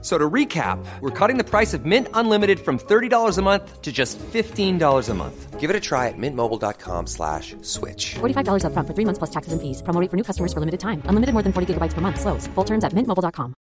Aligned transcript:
So 0.00 0.16
to 0.16 0.30
recap, 0.30 0.78
we're 1.00 1.10
cutting 1.10 1.38
the 1.38 1.44
price 1.44 1.74
of 1.74 1.84
Mint 1.84 2.06
Unlimited 2.14 2.60
from 2.60 2.78
$30 2.78 3.36
a 3.36 3.42
month 3.42 3.82
to 3.82 3.90
just 3.90 4.16
$15 4.32 5.08
a 5.08 5.14
month. 5.14 5.58
Give 5.58 5.70
it 5.70 5.74
a 5.74 5.80
try 5.80 6.06
at 6.06 6.14
mintmobile.com 6.16 7.08
slash 7.08 7.56
switch. 7.62 8.14
$45 8.20 8.62
upfront 8.62 8.86
for 8.86 8.94
three 8.94 9.04
months 9.04 9.18
plus 9.18 9.30
taxes 9.30 9.52
and 9.52 9.60
fees. 9.60 9.82
Promo 9.82 10.00
rate 10.00 10.08
for 10.08 10.16
new 10.16 10.22
customers 10.22 10.52
for 10.52 10.60
limited 10.60 10.78
time. 10.78 11.02
Unlimited 11.10 11.34
more 11.34 11.42
than 11.42 11.52
40 11.52 11.74
gigabytes 11.74 11.94
per 11.94 12.00
month. 12.00 12.20
Slows. 12.20 12.46
Full 12.54 12.64
terms 12.64 12.84
at 12.84 12.92
mintmobile.com. 12.94 13.54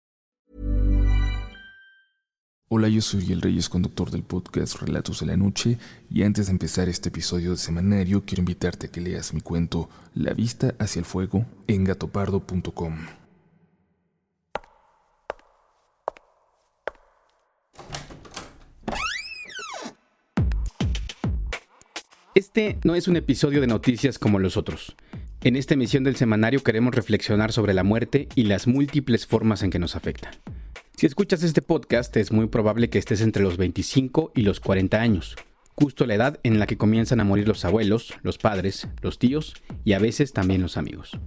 Hola, 2.68 2.90
yo 2.90 3.00
soy 3.02 3.32
El 3.32 3.42
Reyes, 3.42 3.70
conductor 3.70 4.10
del 4.10 4.24
podcast 4.24 4.82
Relatos 4.82 5.20
de 5.20 5.28
la 5.28 5.38
Noche, 5.38 5.78
y 6.10 6.24
antes 6.24 6.48
de 6.48 6.52
empezar 6.52 6.90
este 6.90 7.10
episodio 7.10 7.52
de 7.52 7.58
semanario, 7.58 8.24
quiero 8.26 8.42
invitarte 8.42 8.88
a 8.88 8.92
que 8.92 9.02
leas 9.02 9.34
mi 9.36 9.42
cuento 9.42 9.88
La 10.16 10.34
vista 10.34 10.74
hacia 10.80 11.00
el 11.00 11.06
fuego 11.06 11.46
en 11.68 11.84
gatopardo.com. 11.84 13.25
Este 22.36 22.78
no 22.84 22.96
es 22.96 23.08
un 23.08 23.16
episodio 23.16 23.62
de 23.62 23.68
noticias 23.68 24.20
como 24.20 24.40
los 24.40 24.58
otros. 24.58 24.98
En 25.42 25.56
esta 25.56 25.76
emisión 25.76 26.04
del 26.04 26.18
semanario 26.18 26.64
queremos 26.64 26.94
reflexionar 26.94 27.54
sobre 27.54 27.74
la 27.74 27.86
muerte 27.86 28.28
y 28.36 28.44
las 28.44 28.68
múltiples 28.68 29.26
formas 29.26 29.64
en 29.64 29.70
que 29.70 29.80
nos 29.80 29.96
afecta. 29.96 30.32
Si 30.98 31.06
escuchas 31.06 31.44
este 31.44 31.62
podcast 31.62 32.18
es 32.18 32.34
muy 32.34 32.48
probable 32.48 32.90
que 32.90 32.98
estés 32.98 33.22
entre 33.22 33.42
los 33.42 33.56
25 33.56 34.34
y 34.36 34.42
los 34.42 34.60
40 34.60 35.00
años, 35.00 35.38
justo 35.76 36.06
la 36.06 36.16
edad 36.16 36.42
en 36.44 36.60
la 36.60 36.68
que 36.68 36.76
comienzan 36.76 37.22
a 37.22 37.24
morir 37.24 37.48
los 37.48 37.64
abuelos, 37.64 38.14
los 38.22 38.38
padres, 38.38 38.90
los 39.02 39.18
tíos 39.18 39.54
y 39.86 39.94
a 39.94 40.00
veces 40.00 40.34
también 40.34 40.62
los 40.62 40.76
amigos. 40.76 41.18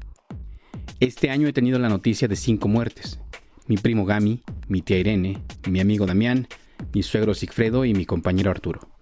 Este 1.00 1.30
año 1.30 1.48
he 1.48 1.54
tenido 1.54 1.78
la 1.78 1.88
noticia 1.88 2.28
de 2.28 2.36
cinco 2.36 2.68
muertes. 2.68 3.18
Mi 3.66 3.78
primo 3.78 4.04
Gami, 4.04 4.42
mi 4.68 4.82
tía 4.82 4.98
Irene, 4.98 5.42
mi 5.70 5.80
amigo 5.80 6.04
Damián, 6.04 6.48
mi 6.92 7.02
suegro 7.02 7.32
Sigfredo 7.32 7.86
y 7.86 7.94
mi 7.94 8.04
compañero 8.04 8.50
Arturo. 8.50 8.97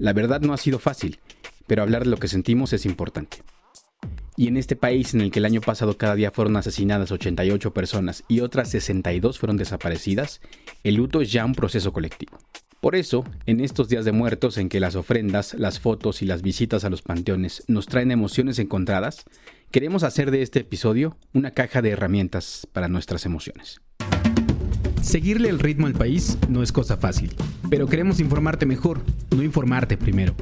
La 0.00 0.14
verdad 0.14 0.40
no 0.40 0.54
ha 0.54 0.56
sido 0.56 0.78
fácil, 0.78 1.18
pero 1.66 1.82
hablar 1.82 2.04
de 2.04 2.10
lo 2.10 2.16
que 2.16 2.26
sentimos 2.26 2.72
es 2.72 2.86
importante. 2.86 3.42
Y 4.34 4.48
en 4.48 4.56
este 4.56 4.74
país 4.74 5.12
en 5.12 5.20
el 5.20 5.30
que 5.30 5.40
el 5.40 5.44
año 5.44 5.60
pasado 5.60 5.98
cada 5.98 6.14
día 6.14 6.30
fueron 6.30 6.56
asesinadas 6.56 7.12
88 7.12 7.74
personas 7.74 8.24
y 8.26 8.40
otras 8.40 8.70
62 8.70 9.38
fueron 9.38 9.58
desaparecidas, 9.58 10.40
el 10.84 10.94
luto 10.94 11.20
es 11.20 11.30
ya 11.30 11.44
un 11.44 11.54
proceso 11.54 11.92
colectivo. 11.92 12.38
Por 12.80 12.96
eso, 12.96 13.26
en 13.44 13.60
estos 13.60 13.90
días 13.90 14.06
de 14.06 14.12
muertos 14.12 14.56
en 14.56 14.70
que 14.70 14.80
las 14.80 14.96
ofrendas, 14.96 15.52
las 15.52 15.80
fotos 15.80 16.22
y 16.22 16.24
las 16.24 16.40
visitas 16.40 16.86
a 16.86 16.88
los 16.88 17.02
panteones 17.02 17.62
nos 17.68 17.84
traen 17.84 18.10
emociones 18.10 18.58
encontradas, 18.58 19.24
queremos 19.70 20.02
hacer 20.02 20.30
de 20.30 20.40
este 20.40 20.60
episodio 20.60 21.18
una 21.34 21.50
caja 21.50 21.82
de 21.82 21.90
herramientas 21.90 22.66
para 22.72 22.88
nuestras 22.88 23.26
emociones. 23.26 23.82
Seguirle 25.02 25.48
el 25.48 25.58
ritmo 25.58 25.86
al 25.86 25.94
país 25.94 26.38
no 26.48 26.62
es 26.62 26.72
cosa 26.72 26.96
fácil, 26.96 27.34
pero 27.70 27.86
queremos 27.86 28.20
informarte 28.20 28.66
mejor, 28.66 29.00
no 29.34 29.42
informarte 29.42 29.96
primero. 29.96 30.34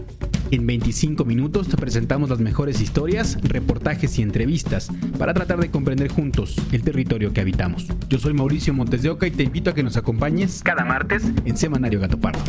En 0.50 0.66
25 0.66 1.24
minutos 1.24 1.68
te 1.68 1.76
presentamos 1.76 2.28
las 2.28 2.40
mejores 2.40 2.80
historias, 2.80 3.38
reportajes 3.42 4.18
y 4.18 4.22
entrevistas 4.22 4.88
para 5.18 5.32
tratar 5.32 5.60
de 5.60 5.70
comprender 5.70 6.08
juntos 6.08 6.56
el 6.72 6.82
territorio 6.82 7.32
que 7.32 7.40
habitamos. 7.40 7.86
Yo 8.08 8.18
soy 8.18 8.34
Mauricio 8.34 8.74
Montes 8.74 9.02
de 9.02 9.10
Oca 9.10 9.26
y 9.26 9.30
te 9.30 9.44
invito 9.44 9.70
a 9.70 9.74
que 9.74 9.82
nos 9.82 9.96
acompañes 9.96 10.62
cada 10.62 10.84
martes 10.84 11.24
en 11.44 11.56
Semanario 11.56 12.00
Gato 12.00 12.18
Pardo. 12.18 12.40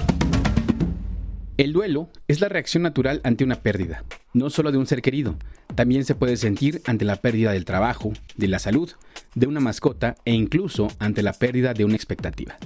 El 1.57 1.73
duelo 1.73 2.09
es 2.27 2.41
la 2.41 2.49
reacción 2.49 2.83
natural 2.83 3.21
ante 3.23 3.43
una 3.43 3.55
pérdida, 3.55 4.03
no 4.33 4.49
solo 4.49 4.71
de 4.71 4.77
un 4.77 4.87
ser 4.87 5.01
querido, 5.01 5.35
también 5.75 6.05
se 6.05 6.15
puede 6.15 6.37
sentir 6.37 6.81
ante 6.85 7.05
la 7.05 7.17
pérdida 7.17 7.51
del 7.51 7.65
trabajo, 7.65 8.13
de 8.35 8.47
la 8.47 8.59
salud, 8.59 8.91
de 9.35 9.47
una 9.47 9.59
mascota 9.59 10.15
e 10.25 10.33
incluso 10.33 10.87
ante 10.99 11.23
la 11.23 11.33
pérdida 11.33 11.73
de 11.73 11.85
una 11.85 11.95
expectativa. 11.95 12.57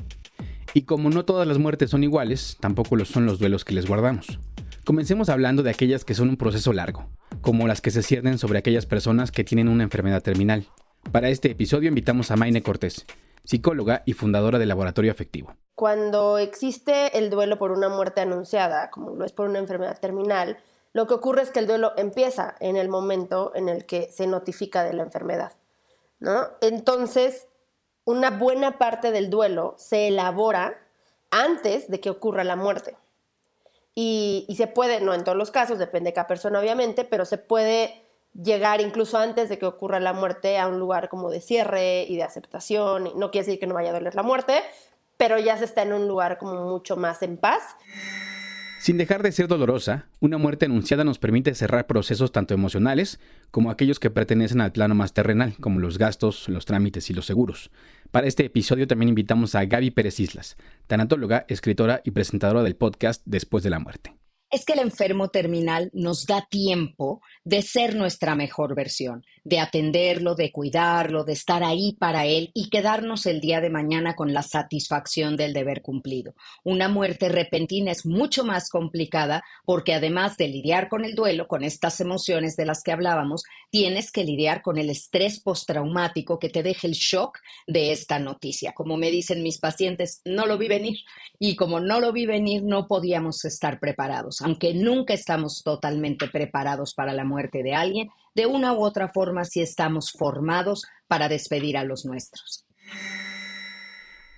Y 0.74 0.84
como 0.84 1.09
no 1.09 1.25
todas 1.25 1.47
las 1.47 1.59
muertes 1.59 1.91
son 1.91 2.03
iguales, 2.03 2.57
tampoco 2.59 2.96
lo 2.96 3.06
son 3.06 3.25
los 3.25 3.40
duelos 3.40 3.63
que 3.63 3.74
les 3.74 3.88
guardamos. 3.88 4.40
Comencemos 4.85 5.29
hablando 5.29 5.63
de 5.63 5.69
aquellas 5.69 6.03
que 6.03 6.16
son 6.16 6.29
un 6.29 6.38
proceso 6.38 6.74
largo, 6.74 7.06
como 7.41 7.68
las 7.68 7.79
que 7.79 7.91
se 7.91 8.03
ciernen 8.03 8.38
sobre 8.38 8.59
aquellas 8.59 8.85
personas 8.85 9.31
que 9.31 9.44
tienen 9.44 9.69
una 9.69 9.84
enfermedad 9.84 10.22
terminal. 10.22 10.66
Para 11.12 11.29
este 11.29 11.51
episodio 11.51 11.90
invitamos 11.90 12.31
a 12.31 12.38
Maine 12.38 12.63
Cortés, 12.63 13.06
psicóloga 13.44 14.03
y 14.06 14.13
fundadora 14.13 14.59
del 14.59 14.69
Laboratorio 14.69 15.12
Afectivo. 15.12 15.56
Cuando 15.75 16.38
existe 16.38 17.18
el 17.18 17.30
duelo 17.30 17.57
por 17.57 17.72
una 17.72 17.90
muerte 17.90 18.22
anunciada, 18.22 18.90
como 18.90 19.12
lo 19.12 19.25
es 19.25 19.31
por 19.31 19.50
una 19.50 19.59
enfermedad 19.59 20.00
terminal, 20.00 20.57
lo 20.94 21.07
que 21.07 21.13
ocurre 21.13 21.41
es 21.41 21.50
que 21.50 21.59
el 21.59 21.68
duelo 21.68 21.94
empieza 21.97 22.56
en 22.59 22.78
el 22.78 22.90
momento 22.90 23.51
en 23.56 23.69
el 23.69 23.85
que 23.85 24.09
se 24.12 24.28
notifica 24.28 24.84
de 24.84 24.94
la 24.94 25.03
enfermedad. 25.03 25.53
¿No? 26.19 26.47
Entonces, 26.62 27.47
una 28.06 28.31
buena 28.31 28.78
parte 28.78 29.12
del 29.12 29.29
duelo 29.29 29.75
se 29.78 30.07
elabora 30.09 30.79
antes 31.31 31.90
de 31.90 32.00
que 32.00 32.09
ocurra 32.09 32.44
la 32.44 32.56
muerte. 32.56 32.96
Y, 33.96 34.46
y, 34.47 34.56
se 34.56 34.68
puede, 34.68 35.01
no 35.01 35.13
en 35.13 35.24
todos 35.24 35.38
los 35.38 35.51
casos, 35.51 35.78
depende 35.78 36.09
de 36.09 36.13
cada 36.13 36.28
persona 36.28 36.59
obviamente, 36.59 37.06
pero 37.06 37.25
se 37.25 37.38
puede 37.38 38.03
llegar 38.34 38.81
incluso 38.81 39.18
antes 39.18 39.50
de 39.50 39.59
que 39.59 39.66
ocurra 39.66 40.00
la 40.00 40.13
muerte 40.13 40.57
a 40.57 40.68
un 40.68 40.79
lugar 40.79 41.09
como 41.09 41.29
de 41.29 41.41
cierre 41.41 42.03
y 42.03 42.16
de 42.16 42.24
aceptación. 42.24 43.12
No 43.16 43.31
quiere 43.31 43.45
decir 43.45 43.59
que 43.59 43.68
no 43.68 43.75
vaya 43.75 43.91
a 43.91 43.94
doler 43.94 44.16
la 44.16 44.24
muerte, 44.24 44.63
pero 45.18 45.38
ya 45.38 45.57
se 45.57 45.66
está 45.66 45.84
en 45.84 45.94
un 45.94 46.07
lugar 46.07 46.38
como 46.38 46.66
mucho 46.66 46.97
más 46.97 47.22
en 47.22 47.38
paz. 47.38 47.63
Sin 48.83 48.97
dejar 48.97 49.23
de 49.23 49.31
ser 49.31 49.47
dolorosa, 49.47 50.09
una 50.19 50.38
muerte 50.38 50.66
anunciada 50.66 51.05
nos 51.05 51.17
permite 51.17 51.55
cerrar 51.55 51.88
procesos 51.88 52.33
tanto 52.33 52.53
emocionales 52.53 53.17
como 53.49 53.71
aquellos 53.71 53.97
que 53.97 54.09
pertenecen 54.09 54.59
al 54.59 54.73
plano 54.73 54.94
más 54.94 55.13
terrenal, 55.13 55.55
como 55.61 55.79
los 55.79 55.97
gastos, 55.97 56.49
los 56.49 56.66
trámites 56.66 57.09
y 57.09 57.13
los 57.13 57.25
seguros. 57.25 57.71
Para 58.11 58.27
este 58.27 58.44
episodio 58.44 58.85
también 58.85 59.07
invitamos 59.07 59.55
a 59.55 59.63
Gaby 59.63 59.91
Pérez 59.91 60.19
Islas, 60.19 60.57
tanatóloga, 60.85 61.45
escritora 61.47 62.01
y 62.03 62.11
presentadora 62.11 62.61
del 62.61 62.75
podcast 62.75 63.21
Después 63.23 63.63
de 63.63 63.69
la 63.69 63.79
muerte 63.79 64.17
es 64.53 64.66
que 64.66 64.73
el 64.73 64.79
enfermo 64.79 65.29
terminal 65.29 65.89
nos 65.94 66.25
da 66.27 66.45
tiempo 66.47 67.21
de 67.44 67.63
ser 67.63 67.95
nuestra 67.95 68.35
mejor 68.35 68.75
versión, 68.75 69.25
de 69.43 69.59
atenderlo, 69.59 70.35
de 70.35 70.51
cuidarlo, 70.51 71.23
de 71.23 71.33
estar 71.33 71.63
ahí 71.63 71.95
para 71.99 72.25
él 72.25 72.51
y 72.53 72.69
quedarnos 72.69 73.25
el 73.25 73.41
día 73.41 73.61
de 73.61 73.69
mañana 73.69 74.15
con 74.15 74.33
la 74.33 74.43
satisfacción 74.43 75.35
del 75.35 75.53
deber 75.53 75.81
cumplido. 75.81 76.35
Una 76.63 76.87
muerte 76.87 77.29
repentina 77.29 77.91
es 77.91 78.05
mucho 78.05 78.43
más 78.43 78.69
complicada 78.69 79.43
porque 79.65 79.93
además 79.93 80.37
de 80.37 80.47
lidiar 80.47 80.89
con 80.89 81.05
el 81.05 81.15
duelo, 81.15 81.47
con 81.47 81.63
estas 81.63 81.99
emociones 81.99 82.55
de 82.55 82.65
las 82.65 82.83
que 82.83 82.91
hablábamos, 82.91 83.43
tienes 83.69 84.11
que 84.11 84.23
lidiar 84.23 84.61
con 84.61 84.77
el 84.77 84.89
estrés 84.89 85.39
postraumático 85.39 86.39
que 86.39 86.49
te 86.49 86.63
deja 86.63 86.87
el 86.87 86.93
shock 86.93 87.39
de 87.67 87.91
esta 87.91 88.19
noticia. 88.19 88.73
Como 88.73 88.97
me 88.97 89.11
dicen 89.11 89.43
mis 89.43 89.57
pacientes, 89.57 90.21
no 90.25 90.45
lo 90.45 90.57
vi 90.57 90.67
venir 90.67 90.99
y 91.39 91.55
como 91.55 91.79
no 91.79 91.99
lo 91.99 92.11
vi 92.11 92.25
venir 92.25 92.63
no 92.63 92.87
podíamos 92.87 93.43
estar 93.45 93.79
preparados 93.79 94.13
aunque 94.41 94.73
nunca 94.73 95.13
estamos 95.13 95.63
totalmente 95.63 96.27
preparados 96.27 96.93
para 96.93 97.13
la 97.13 97.23
muerte 97.23 97.63
de 97.63 97.73
alguien, 97.73 98.09
de 98.35 98.45
una 98.45 98.73
u 98.73 98.83
otra 98.83 99.07
forma 99.07 99.32
sí 99.49 99.61
estamos 99.61 100.11
formados 100.11 100.85
para 101.07 101.29
despedir 101.29 101.77
a 101.77 101.83
los 101.83 102.05
nuestros. 102.05 102.66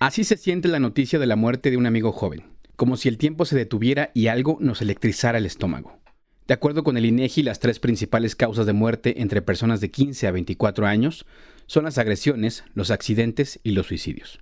Así 0.00 0.24
se 0.24 0.36
siente 0.36 0.68
la 0.68 0.78
noticia 0.78 1.18
de 1.18 1.26
la 1.26 1.36
muerte 1.36 1.70
de 1.70 1.76
un 1.76 1.86
amigo 1.86 2.12
joven, 2.12 2.44
como 2.76 2.96
si 2.96 3.08
el 3.08 3.18
tiempo 3.18 3.44
se 3.44 3.56
detuviera 3.56 4.10
y 4.14 4.28
algo 4.28 4.58
nos 4.60 4.82
electrizara 4.82 5.38
el 5.38 5.46
estómago. 5.46 5.98
De 6.46 6.54
acuerdo 6.54 6.84
con 6.84 6.96
el 6.96 7.06
INEGI, 7.06 7.42
las 7.42 7.58
tres 7.58 7.80
principales 7.80 8.36
causas 8.36 8.66
de 8.66 8.72
muerte 8.72 9.20
entre 9.20 9.42
personas 9.42 9.80
de 9.80 9.90
15 9.90 10.26
a 10.26 10.30
24 10.30 10.86
años 10.86 11.26
son 11.66 11.84
las 11.84 11.98
agresiones, 11.98 12.64
los 12.74 12.90
accidentes 12.90 13.58
y 13.62 13.72
los 13.72 13.86
suicidios. 13.86 14.40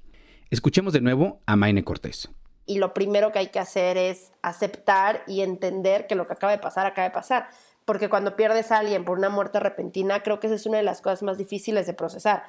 Escuchemos 0.51 0.93
de 0.93 1.01
nuevo 1.01 1.41
a 1.47 1.57
Maine 1.57 1.85
Cortés 1.85 2.29
y 2.67 2.79
lo 2.79 2.95
primero 2.95 3.33
que 3.33 3.39
hay 3.39 3.49
que 3.49 3.59
hacer 3.59 3.97
es 3.97 4.33
aceptar 4.43 5.23
y 5.27 5.43
entender 5.43 6.07
que 6.07 6.15
lo 6.15 6.27
que 6.27 6.33
acaba 6.33 6.53
de 6.53 6.59
pasar, 6.59 6.87
acaba 6.87 7.09
de 7.09 7.15
pasar. 7.15 7.49
Porque 7.85 8.09
cuando 8.09 8.37
pierdes 8.37 8.73
a 8.73 8.79
alguien 8.79 9.05
por 9.05 9.19
una 9.19 9.29
muerte 9.29 9.61
repentina, 9.61 10.23
creo 10.23 10.41
que 10.41 10.47
esa 10.47 10.57
es 10.57 10.67
una 10.67 10.79
de 10.79 10.85
las 10.85 11.01
cosas 11.01 11.23
más 11.23 11.39
difíciles 11.39 11.87
de 11.87 11.95
procesar. 11.95 12.45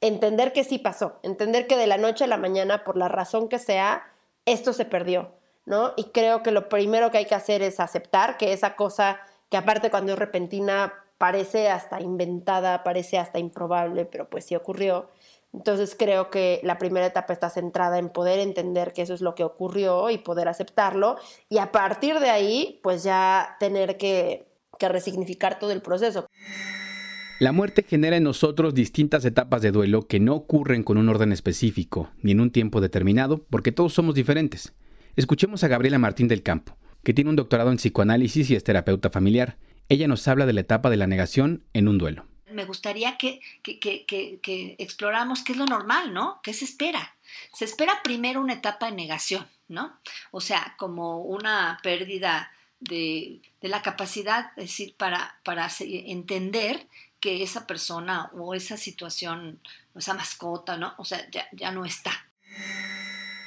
Entender 0.00 0.52
que 0.52 0.64
sí 0.64 0.78
pasó, 0.78 1.18
entender 1.22 1.66
que 1.66 1.76
de 1.76 1.86
la 1.86 1.98
noche 1.98 2.24
a 2.24 2.28
la 2.28 2.38
mañana, 2.38 2.84
por 2.84 2.96
la 2.96 3.08
razón 3.08 3.48
que 3.48 3.58
sea, 3.58 4.10
esto 4.46 4.72
se 4.72 4.84
perdió, 4.84 5.32
¿no? 5.66 5.92
Y 5.96 6.04
creo 6.04 6.42
que 6.42 6.50
lo 6.50 6.68
primero 6.68 7.10
que 7.10 7.18
hay 7.18 7.26
que 7.26 7.34
hacer 7.34 7.62
es 7.62 7.80
aceptar 7.80 8.36
que 8.36 8.52
esa 8.52 8.76
cosa, 8.76 9.20
que 9.50 9.56
aparte 9.56 9.90
cuando 9.90 10.12
es 10.12 10.18
repentina, 10.18 10.94
parece 11.18 11.68
hasta 11.68 12.00
inventada, 12.00 12.82
parece 12.82 13.18
hasta 13.18 13.38
improbable, 13.38 14.06
pero 14.06 14.30
pues 14.30 14.46
sí 14.46 14.56
ocurrió, 14.56 15.10
entonces 15.52 15.96
creo 15.98 16.30
que 16.30 16.60
la 16.62 16.78
primera 16.78 17.06
etapa 17.06 17.32
está 17.32 17.50
centrada 17.50 17.98
en 17.98 18.08
poder 18.08 18.38
entender 18.38 18.92
que 18.92 19.02
eso 19.02 19.14
es 19.14 19.20
lo 19.20 19.34
que 19.34 19.44
ocurrió 19.44 20.08
y 20.10 20.18
poder 20.18 20.48
aceptarlo 20.48 21.16
y 21.48 21.58
a 21.58 21.72
partir 21.72 22.20
de 22.20 22.30
ahí 22.30 22.80
pues 22.82 23.02
ya 23.02 23.56
tener 23.58 23.96
que, 23.96 24.46
resignificar 24.88 25.58
todo 25.58 25.72
el 25.72 25.82
proceso. 25.82 26.26
La 27.40 27.52
muerte 27.52 27.86
genera 27.88 28.18
en 28.18 28.24
nosotros 28.24 28.74
distintas 28.74 29.24
etapas 29.24 29.62
de 29.62 29.70
duelo 29.70 30.06
que 30.06 30.20
no 30.20 30.34
ocurren 30.34 30.82
con 30.82 30.98
un 30.98 31.08
orden 31.08 31.32
específico 31.32 32.10
ni 32.20 32.32
en 32.32 32.40
un 32.40 32.50
tiempo 32.50 32.82
determinado 32.82 33.46
porque 33.48 33.72
todos 33.72 33.94
somos 33.94 34.14
diferentes. 34.14 34.74
Escuchemos 35.16 35.64
a 35.64 35.68
Gabriela 35.68 35.98
Martín 35.98 36.28
del 36.28 36.42
Campo, 36.42 36.76
que 37.02 37.14
tiene 37.14 37.30
un 37.30 37.36
doctorado 37.36 37.70
en 37.70 37.78
psicoanálisis 37.78 38.50
y 38.50 38.56
es 38.56 38.64
terapeuta 38.64 39.08
familiar. 39.08 39.56
Ella 39.88 40.06
nos 40.06 40.28
habla 40.28 40.44
de 40.44 40.52
la 40.52 40.60
etapa 40.60 40.90
de 40.90 40.98
la 40.98 41.06
negación 41.06 41.64
en 41.72 41.88
un 41.88 41.96
duelo. 41.96 42.26
Me 42.52 42.66
gustaría 42.66 43.16
que, 43.16 43.40
exploráramos 44.78 45.42
qué 45.42 45.52
es 45.52 45.58
lo 45.58 45.64
normal, 45.64 46.12
¿no? 46.12 46.40
¿Qué 46.42 46.52
se 46.52 46.66
espera? 46.66 47.14
Se 47.54 47.64
espera 47.64 48.02
primero 48.04 48.42
una 48.42 48.52
etapa 48.52 48.86
de 48.86 48.92
negación, 48.96 49.46
¿no? 49.68 49.98
O 50.30 50.42
sea, 50.42 50.74
como 50.76 51.22
una 51.22 51.78
pérdida 51.82 52.50
de, 52.80 53.40
la 53.60 53.82
capacidad, 53.82 54.52
es 54.56 54.64
decir, 54.64 54.94
para, 54.96 55.36
para 55.44 55.68
entender 55.80 56.86
que 57.20 57.42
esa 57.42 57.66
persona 57.66 58.30
o 58.34 58.54
esa 58.54 58.76
situación, 58.76 59.60
esa 59.94 60.14
mascota, 60.14 60.76
¿no? 60.76 60.94
O 60.98 61.04
sea, 61.04 61.30
ya, 61.30 61.46
ya 61.52 61.70
no 61.70 61.84
está. 61.84 62.12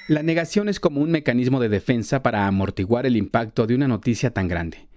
La 0.08 0.22
negación 0.22 0.70
es 0.70 0.80
como 0.80 1.02
un 1.02 1.12
mecanismo 1.12 1.60
de 1.60 1.70
defensa 1.70 2.22
para 2.22 2.46
amortiguar 2.46 3.06
el 3.06 3.18
impacto 3.18 3.66
de 3.66 3.76
una 3.76 3.88
noticia 3.88 4.32
tan 4.32 4.48
grande. 4.48 4.88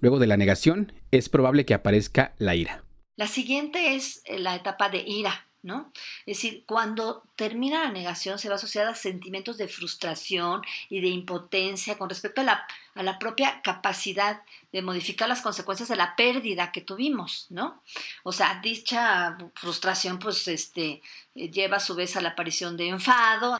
Luego 0.00 0.18
de 0.18 0.26
la 0.26 0.36
negación, 0.36 0.92
es 1.10 1.28
probable 1.28 1.64
que 1.64 1.74
aparezca 1.74 2.34
la 2.38 2.54
ira. 2.54 2.84
La 3.16 3.26
siguiente 3.28 3.94
es 3.94 4.22
eh, 4.26 4.38
la 4.38 4.54
etapa 4.54 4.88
de 4.88 5.02
ira. 5.06 5.45
¿No? 5.62 5.92
Es 6.26 6.38
decir, 6.38 6.64
cuando 6.66 7.24
termina 7.34 7.84
la 7.84 7.92
negación 7.92 8.38
se 8.38 8.48
va 8.48 8.54
asociada 8.54 8.90
a 8.90 8.94
sentimientos 8.94 9.58
de 9.58 9.68
frustración 9.68 10.62
y 10.88 11.00
de 11.00 11.08
impotencia 11.08 11.98
con 11.98 12.08
respecto 12.08 12.40
a 12.40 12.44
la, 12.44 12.66
a 12.94 13.02
la 13.02 13.18
propia 13.18 13.60
capacidad 13.62 14.42
de 14.72 14.82
modificar 14.82 15.28
las 15.28 15.42
consecuencias 15.42 15.88
de 15.88 15.96
la 15.96 16.14
pérdida 16.16 16.72
que 16.72 16.80
tuvimos, 16.80 17.46
¿no? 17.50 17.82
O 18.22 18.32
sea, 18.32 18.60
dicha 18.62 19.36
frustración 19.54 20.18
pues 20.18 20.46
este, 20.48 21.02
eh, 21.34 21.50
lleva 21.50 21.78
a 21.78 21.80
su 21.80 21.94
vez 21.94 22.16
a 22.16 22.20
la 22.20 22.30
aparición 22.30 22.76
de 22.76 22.88
enfado. 22.88 23.58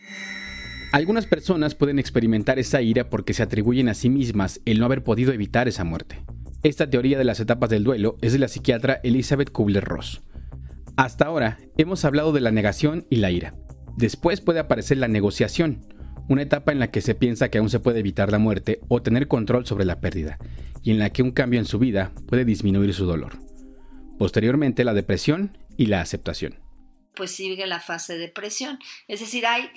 Algunas 0.93 1.27
personas 1.27 1.75
pueden 1.75 1.99
experimentar 1.99 2.59
esa 2.59 2.81
ira 2.81 3.11
porque 3.11 3.35
se 3.35 3.43
atribuyen 3.43 3.89
a 3.89 3.95
sí 3.95 4.09
mismas 4.09 4.61
el 4.65 4.79
no 4.79 4.87
haber 4.87 5.03
podido 5.03 5.33
evitar 5.33 5.69
esa 5.69 5.85
muerte. 5.85 6.23
Esta 6.63 6.89
teoría 6.89 7.19
de 7.19 7.25
las 7.25 7.41
etapas 7.41 7.71
del 7.71 7.85
duelo 7.85 8.17
es 8.23 8.33
de 8.33 8.39
la 8.39 8.49
psiquiatra 8.49 9.01
Elizabeth 9.03 9.53
Kubler-Ross. 9.53 10.23
Hasta 10.97 11.27
ahora 11.27 11.59
hemos 11.77 12.05
hablado 12.07 12.33
de 12.33 12.41
la 12.41 12.51
negación 12.51 13.07
y 13.11 13.17
la 13.17 13.31
ira. 13.31 13.55
Después 13.97 14.41
puede 14.41 14.61
aparecer 14.61 14.97
la 14.97 15.09
negociación, 15.09 15.87
una 16.29 16.43
etapa 16.43 16.73
en 16.73 16.79
la 16.79 16.91
que 16.91 17.03
se 17.03 17.15
piensa 17.15 17.51
que 17.51 17.59
aún 17.59 17.69
se 17.69 17.81
puede 17.81 18.01
evitar 18.01 18.33
la 18.33 18.39
muerte 18.39 18.81
o 18.89 19.03
tener 19.03 19.29
control 19.29 19.67
sobre 19.67 19.85
la 19.85 20.01
pérdida, 20.01 20.39
y 20.83 20.91
en 20.93 20.99
la 20.99 21.11
que 21.11 21.23
un 21.23 21.33
cambio 21.33 21.61
en 21.61 21.67
su 21.67 21.79
vida 21.79 22.13
puede 22.27 22.47
disminuir 22.47 22.95
su 22.95 23.05
dolor. 23.05 23.39
Posteriormente 24.19 24.85
la 24.85 24.95
depresión 24.95 25.59
y 25.77 25.87
la 25.87 26.01
aceptación 26.01 26.67
pues 27.17 27.33
sigue 27.33 27.67
la 27.67 27.81
fase 27.81 28.13
de 28.13 28.21
depresión. 28.21 28.79
Es 29.09 29.21
decir, 29.21 29.47
hay 29.47 29.71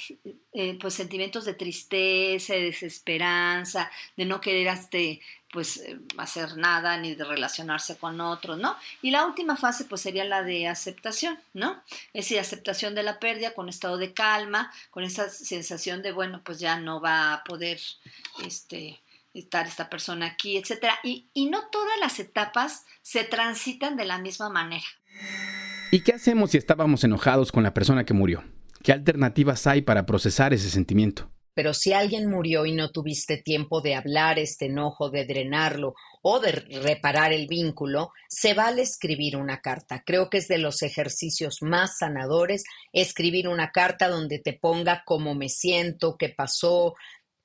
eh, 0.53 0.77
pues 0.79 0.93
sentimientos 0.93 1.45
de 1.45 1.55
tristeza, 1.55 2.53
de 2.53 2.63
desesperanza, 2.65 3.89
de 4.17 4.25
no 4.25 4.41
querer 4.41 4.67
este, 4.67 5.21
pues 5.51 5.77
eh, 5.77 5.99
hacer 6.17 6.57
nada 6.57 6.97
ni 6.97 7.15
de 7.15 7.23
relacionarse 7.23 7.97
con 7.97 8.21
otros, 8.21 8.57
¿no? 8.57 8.75
Y 9.01 9.11
la 9.11 9.25
última 9.25 9.55
fase 9.57 9.85
pues 9.85 10.01
sería 10.01 10.23
la 10.25 10.43
de 10.43 10.67
aceptación, 10.67 11.39
¿no? 11.53 11.81
Es 12.13 12.25
decir, 12.25 12.39
aceptación 12.39 12.95
de 12.95 13.03
la 13.03 13.19
pérdida 13.19 13.53
con 13.53 13.69
estado 13.69 13.97
de 13.97 14.13
calma, 14.13 14.71
con 14.91 15.03
esa 15.03 15.29
sensación 15.29 16.01
de, 16.01 16.11
bueno, 16.11 16.41
pues 16.43 16.59
ya 16.59 16.79
no 16.79 17.01
va 17.01 17.33
a 17.33 17.43
poder, 17.43 17.79
este, 18.45 18.99
estar 19.33 19.67
esta 19.67 19.89
persona 19.89 20.27
aquí, 20.27 20.57
etcétera. 20.57 20.99
Y, 21.03 21.27
y 21.33 21.47
no 21.47 21.67
todas 21.67 21.99
las 21.99 22.19
etapas 22.19 22.85
se 23.01 23.23
transitan 23.23 23.97
de 23.97 24.05
la 24.05 24.17
misma 24.19 24.49
manera. 24.49 24.85
¿Y 25.91 26.01
qué 26.01 26.13
hacemos 26.13 26.51
si 26.51 26.57
estábamos 26.57 27.03
enojados 27.03 27.51
con 27.51 27.63
la 27.63 27.73
persona 27.73 28.05
que 28.05 28.13
murió? 28.13 28.43
¿Qué 28.83 28.91
alternativas 28.91 29.67
hay 29.67 29.81
para 29.81 30.05
procesar 30.05 30.53
ese 30.53 30.69
sentimiento? 30.69 31.29
Pero 31.53 31.73
si 31.73 31.93
alguien 31.93 32.29
murió 32.29 32.65
y 32.65 32.73
no 32.73 32.91
tuviste 32.91 33.37
tiempo 33.37 33.81
de 33.81 33.95
hablar 33.95 34.39
este 34.39 34.65
enojo, 34.65 35.09
de 35.09 35.25
drenarlo 35.25 35.95
o 36.21 36.39
de 36.39 36.51
reparar 36.51 37.33
el 37.33 37.47
vínculo, 37.47 38.11
se 38.27 38.53
vale 38.53 38.81
escribir 38.81 39.37
una 39.37 39.61
carta. 39.61 40.03
Creo 40.05 40.29
que 40.29 40.37
es 40.37 40.47
de 40.47 40.57
los 40.57 40.81
ejercicios 40.81 41.61
más 41.61 41.97
sanadores 41.97 42.63
escribir 42.93 43.47
una 43.47 43.71
carta 43.71 44.09
donde 44.09 44.39
te 44.39 44.53
ponga 44.53 45.03
cómo 45.05 45.35
me 45.35 45.49
siento, 45.49 46.17
qué 46.17 46.29
pasó, 46.29 46.95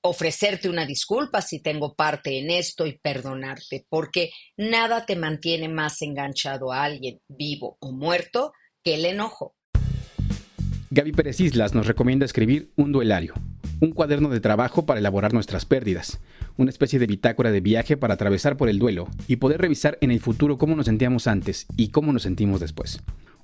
ofrecerte 0.05 0.69
una 0.69 0.85
disculpa 0.85 1.41
si 1.41 1.61
tengo 1.61 1.95
parte 1.95 2.39
en 2.39 2.51
esto 2.51 2.87
y 2.87 2.99
perdonarte, 2.99 3.87
porque 3.89 4.31
nada 4.57 5.07
te 5.07 5.17
mantiene 5.17 5.69
más 5.69 6.03
enganchado 6.03 6.73
a 6.73 6.85
alguien, 6.85 7.21
vivo 7.27 7.79
o 7.81 7.91
muerto, 7.91 8.53
que 8.83 8.97
el 8.97 9.07
enojo. 9.07 9.55
Gaby 10.91 11.13
Pérez 11.13 11.41
Islas 11.41 11.75
nos 11.75 11.87
recomienda 11.87 12.27
escribir 12.27 12.71
un 12.77 12.93
duelario, 12.93 13.33
un 13.81 13.93
cuaderno 13.93 14.29
de 14.29 14.41
trabajo 14.41 14.87
para 14.87 15.01
elaborar 15.01 15.33
nuestras 15.33 15.65
pérdidas, 15.65 16.21
una 16.57 16.71
especie 16.71 16.99
de 16.99 17.07
bitácora 17.07 17.51
de 17.51 17.61
viaje 17.61 17.97
para 17.97 18.15
atravesar 18.15 18.57
por 18.57 18.69
el 18.69 18.79
duelo 18.79 19.09
y 19.29 19.37
poder 19.37 19.61
revisar 19.61 19.99
en 20.01 20.11
el 20.11 20.21
futuro 20.21 20.59
cómo 20.59 20.77
nos 20.77 20.87
sentíamos 20.87 21.27
antes 21.27 21.67
y 21.77 21.89
cómo 21.89 22.13
nos 22.13 22.23
sentimos 22.23 22.61
después. 22.61 23.01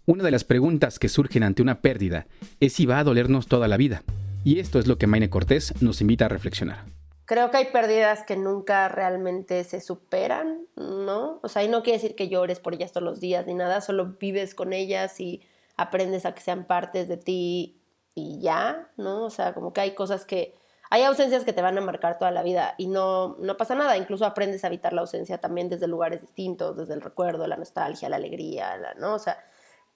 Una 0.07 0.25
de 0.25 0.31
las 0.31 0.45
preguntas 0.45 0.99
que 0.99 1.09
surgen 1.09 1.43
ante 1.43 1.63
una 1.63 1.81
pérdida 1.81 2.27
es 2.59 2.73
si 2.73 2.87
va 2.87 2.99
a 2.99 3.05
dolernos 3.05 3.47
toda 3.47 3.69
la 3.69 3.77
vida. 3.77 4.03
Y 4.45 4.59
esto 4.59 4.79
es 4.79 4.87
lo 4.87 4.97
que 4.97 5.07
Maine 5.07 5.29
Cortés 5.29 5.75
nos 5.83 6.01
invita 6.01 6.25
a 6.25 6.29
reflexionar. 6.29 6.85
Creo 7.27 7.51
que 7.51 7.59
hay 7.59 7.67
pérdidas 7.67 8.25
que 8.25 8.37
nunca 8.37 8.89
realmente 8.89 9.63
se 9.63 9.81
superan, 9.81 10.63
¿no? 10.77 11.39
O 11.43 11.49
sea, 11.49 11.63
y 11.63 11.69
no 11.69 11.83
quiere 11.83 11.99
decir 11.99 12.17
que 12.17 12.29
llores 12.29 12.59
por 12.59 12.75
ellas 12.75 12.91
todos 12.91 13.05
los 13.05 13.21
días 13.21 13.47
ni 13.47 13.55
nada, 13.55 13.81
solo 13.81 14.17
vives 14.19 14.55
con 14.55 14.73
ellas 14.73 15.21
y 15.21 15.43
aprendes 15.77 16.27
a 16.27 16.35
que 16.35 16.41
sean 16.41 16.65
partes 16.67 17.07
de 17.07 17.17
ti 17.17 17.80
y 18.15 18.41
ya, 18.41 18.91
¿no? 18.97 19.25
O 19.25 19.31
sea, 19.31 19.55
como 19.55 19.73
que 19.73 19.81
hay 19.81 19.95
cosas 19.95 20.25
que, 20.25 20.55
hay 20.91 21.03
ausencias 21.05 21.45
que 21.45 21.53
te 21.53 21.63
van 21.63 21.79
a 21.79 21.81
marcar 21.81 22.19
toda 22.19 22.33
la 22.33 22.43
vida 22.43 22.75
y 22.77 22.89
no, 22.89 23.37
no 23.39 23.57
pasa 23.57 23.77
nada, 23.77 23.97
incluso 23.97 24.27
aprendes 24.27 24.65
a 24.65 24.67
evitar 24.67 24.93
la 24.93 25.03
ausencia 25.03 25.39
también 25.39 25.69
desde 25.69 25.87
lugares 25.87 26.21
distintos, 26.21 26.77
desde 26.77 26.95
el 26.95 27.01
recuerdo, 27.01 27.47
la 27.47 27.57
nostalgia, 27.57 28.09
la 28.09 28.17
alegría, 28.17 28.77
¿no? 28.99 29.15
O 29.15 29.19
sea, 29.19 29.39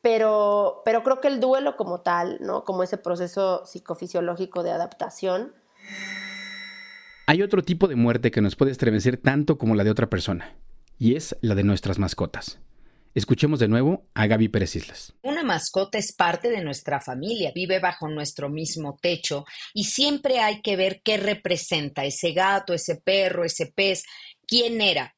pero, 0.01 0.83
pero 0.85 1.03
creo 1.03 1.21
que 1.21 1.29
el 1.29 1.41
duelo 1.41 1.77
como 1.77 2.03
tal, 2.03 2.39
¿no? 2.41 2.65
Como 2.65 2.83
ese 2.83 2.97
proceso 2.97 3.65
psicofisiológico 3.67 4.63
de 4.63 4.71
adaptación. 4.71 5.53
Hay 7.27 7.43
otro 7.43 7.63
tipo 7.63 7.89
de 7.89 7.97
muerte 7.97 8.31
que 8.31 8.41
nos 8.41 8.55
puede 8.55 8.71
estremecer 8.71 9.17
tanto 9.17 9.59
como 9.59 9.75
la 9.75 9.83
de 9.83 9.91
otra 9.91 10.09
persona, 10.09 10.55
y 10.99 11.17
es 11.17 11.37
la 11.41 11.55
de 11.55 11.65
nuestras 11.65 11.99
mascotas. 11.99 12.61
Escuchemos 13.15 13.61
de 13.61 13.69
nuevo 13.69 14.09
a 14.13 14.27
Gaby 14.27 14.49
Pérez 14.49 14.75
Islas. 14.75 15.15
Una 15.23 15.45
mascota 15.45 15.99
es 15.99 16.13
parte 16.17 16.51
de 16.51 16.65
nuestra 16.65 17.01
familia, 17.01 17.53
vive 17.55 17.79
bajo 17.79 18.09
nuestro 18.09 18.49
mismo 18.49 18.99
techo 19.01 19.45
y 19.73 19.85
siempre 19.85 20.41
hay 20.41 20.61
que 20.63 20.75
ver 20.75 21.01
qué 21.05 21.17
representa 21.17 22.05
ese 22.05 22.33
gato, 22.33 22.75
ese 22.75 22.97
perro, 22.97 23.45
ese 23.45 23.67
pez, 23.67 24.03
quién 24.49 24.81
era, 24.81 25.15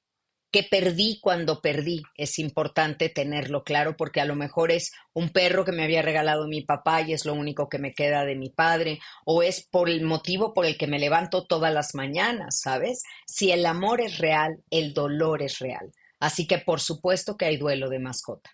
que 0.52 0.62
perdí 0.62 1.20
cuando 1.22 1.62
perdí. 1.62 2.02
Es 2.16 2.38
importante 2.38 3.08
tenerlo 3.08 3.64
claro 3.64 3.96
porque 3.96 4.20
a 4.20 4.26
lo 4.26 4.34
mejor 4.34 4.72
es 4.72 4.92
un 5.14 5.30
perro 5.30 5.64
que 5.64 5.72
me 5.72 5.84
había 5.84 6.02
regalado 6.02 6.48
mi 6.48 6.60
papá 6.60 7.00
y 7.00 7.14
es 7.14 7.24
lo 7.24 7.32
único 7.32 7.70
que 7.70 7.78
me 7.78 7.94
queda 7.94 8.26
de 8.26 8.36
mi 8.36 8.50
padre, 8.50 8.98
o 9.24 9.42
es 9.42 9.66
por 9.66 9.88
el 9.88 10.02
motivo 10.02 10.52
por 10.52 10.66
el 10.66 10.76
que 10.76 10.86
me 10.86 10.98
levanto 10.98 11.46
todas 11.46 11.72
las 11.72 11.94
mañanas, 11.94 12.60
¿sabes? 12.60 13.04
Si 13.26 13.52
el 13.52 13.64
amor 13.64 14.02
es 14.02 14.18
real, 14.18 14.58
el 14.68 14.92
dolor 14.92 15.42
es 15.42 15.60
real. 15.60 15.92
Así 16.20 16.46
que 16.46 16.58
por 16.58 16.80
supuesto 16.80 17.36
que 17.36 17.44
hay 17.44 17.56
duelo 17.56 17.88
de 17.90 17.98
mascota. 17.98 18.50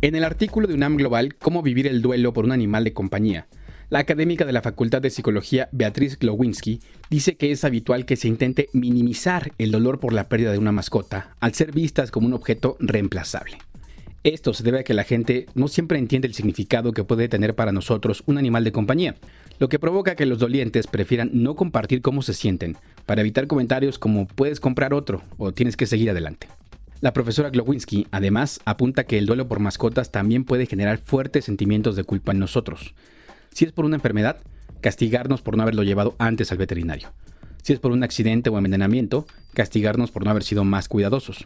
En 0.00 0.14
el 0.14 0.24
artículo 0.24 0.68
de 0.68 0.74
UNAM 0.74 0.96
Global, 0.96 1.36
Cómo 1.36 1.62
vivir 1.62 1.86
el 1.86 2.02
duelo 2.02 2.32
por 2.32 2.44
un 2.44 2.52
animal 2.52 2.84
de 2.84 2.92
compañía, 2.92 3.48
la 3.90 4.00
académica 4.00 4.44
de 4.44 4.52
la 4.52 4.60
Facultad 4.60 5.00
de 5.00 5.08
Psicología, 5.08 5.70
Beatriz 5.72 6.18
Glowinski, 6.18 6.80
dice 7.08 7.36
que 7.36 7.52
es 7.52 7.64
habitual 7.64 8.04
que 8.04 8.16
se 8.16 8.28
intente 8.28 8.68
minimizar 8.74 9.52
el 9.56 9.70
dolor 9.70 9.98
por 9.98 10.12
la 10.12 10.28
pérdida 10.28 10.52
de 10.52 10.58
una 10.58 10.72
mascota 10.72 11.34
al 11.40 11.54
ser 11.54 11.72
vistas 11.72 12.10
como 12.10 12.26
un 12.26 12.34
objeto 12.34 12.76
reemplazable. 12.80 13.58
Esto 14.24 14.52
se 14.52 14.62
debe 14.62 14.80
a 14.80 14.84
que 14.84 14.92
la 14.92 15.04
gente 15.04 15.46
no 15.54 15.68
siempre 15.68 15.98
entiende 15.98 16.28
el 16.28 16.34
significado 16.34 16.92
que 16.92 17.04
puede 17.04 17.28
tener 17.28 17.54
para 17.54 17.72
nosotros 17.72 18.22
un 18.26 18.36
animal 18.36 18.62
de 18.62 18.72
compañía, 18.72 19.14
lo 19.58 19.68
que 19.68 19.78
provoca 19.78 20.14
que 20.14 20.26
los 20.26 20.38
dolientes 20.38 20.86
prefieran 20.86 21.30
no 21.32 21.56
compartir 21.56 22.00
cómo 22.00 22.22
se 22.22 22.34
sienten, 22.34 22.76
para 23.06 23.20
evitar 23.20 23.46
comentarios 23.46 23.98
como 23.98 24.26
puedes 24.26 24.60
comprar 24.60 24.94
otro 24.94 25.22
o 25.36 25.52
tienes 25.52 25.76
que 25.76 25.86
seguir 25.86 26.10
adelante. 26.10 26.48
La 27.00 27.12
profesora 27.12 27.50
Glowinski 27.50 28.06
además 28.10 28.60
apunta 28.64 29.04
que 29.04 29.18
el 29.18 29.26
duelo 29.26 29.48
por 29.48 29.60
mascotas 29.60 30.10
también 30.10 30.44
puede 30.44 30.66
generar 30.66 30.98
fuertes 30.98 31.44
sentimientos 31.44 31.96
de 31.96 32.04
culpa 32.04 32.32
en 32.32 32.38
nosotros, 32.40 32.94
si 33.52 33.64
es 33.64 33.72
por 33.72 33.84
una 33.84 33.96
enfermedad, 33.96 34.38
castigarnos 34.80 35.42
por 35.42 35.56
no 35.56 35.62
haberlo 35.62 35.82
llevado 35.82 36.14
antes 36.18 36.52
al 36.52 36.58
veterinario. 36.58 37.08
Si 37.62 37.72
es 37.72 37.80
por 37.80 37.92
un 37.92 38.02
accidente 38.02 38.50
o 38.50 38.56
envenenamiento, 38.56 39.26
castigarnos 39.52 40.10
por 40.10 40.24
no 40.24 40.30
haber 40.30 40.44
sido 40.44 40.64
más 40.64 40.88
cuidadosos. 40.88 41.44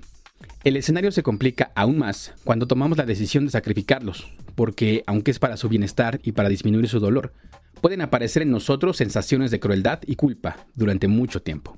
El 0.64 0.76
escenario 0.76 1.11
se 1.11 1.23
complica 1.23 1.73
aún 1.75 1.99
más 1.99 2.35
cuando 2.45 2.66
tomamos 2.66 2.99
la 2.99 3.07
decisión 3.07 3.47
de 3.47 3.50
sacrificarlos, 3.50 4.28
porque 4.54 5.02
aunque 5.07 5.31
es 5.31 5.38
para 5.38 5.57
su 5.57 5.69
bienestar 5.69 6.21
y 6.23 6.33
para 6.33 6.49
disminuir 6.49 6.88
su 6.88 7.00
dolor, 7.00 7.33
pueden 7.82 8.00
aparecer 8.00 8.42
en 8.42 8.52
nosotros 8.52 8.96
sensaciones 8.96 9.50
de 9.50 9.58
crueldad 9.58 9.98
y 10.06 10.14
culpa 10.14 10.66
durante 10.74 11.08
mucho 11.08 11.42
tiempo. 11.42 11.76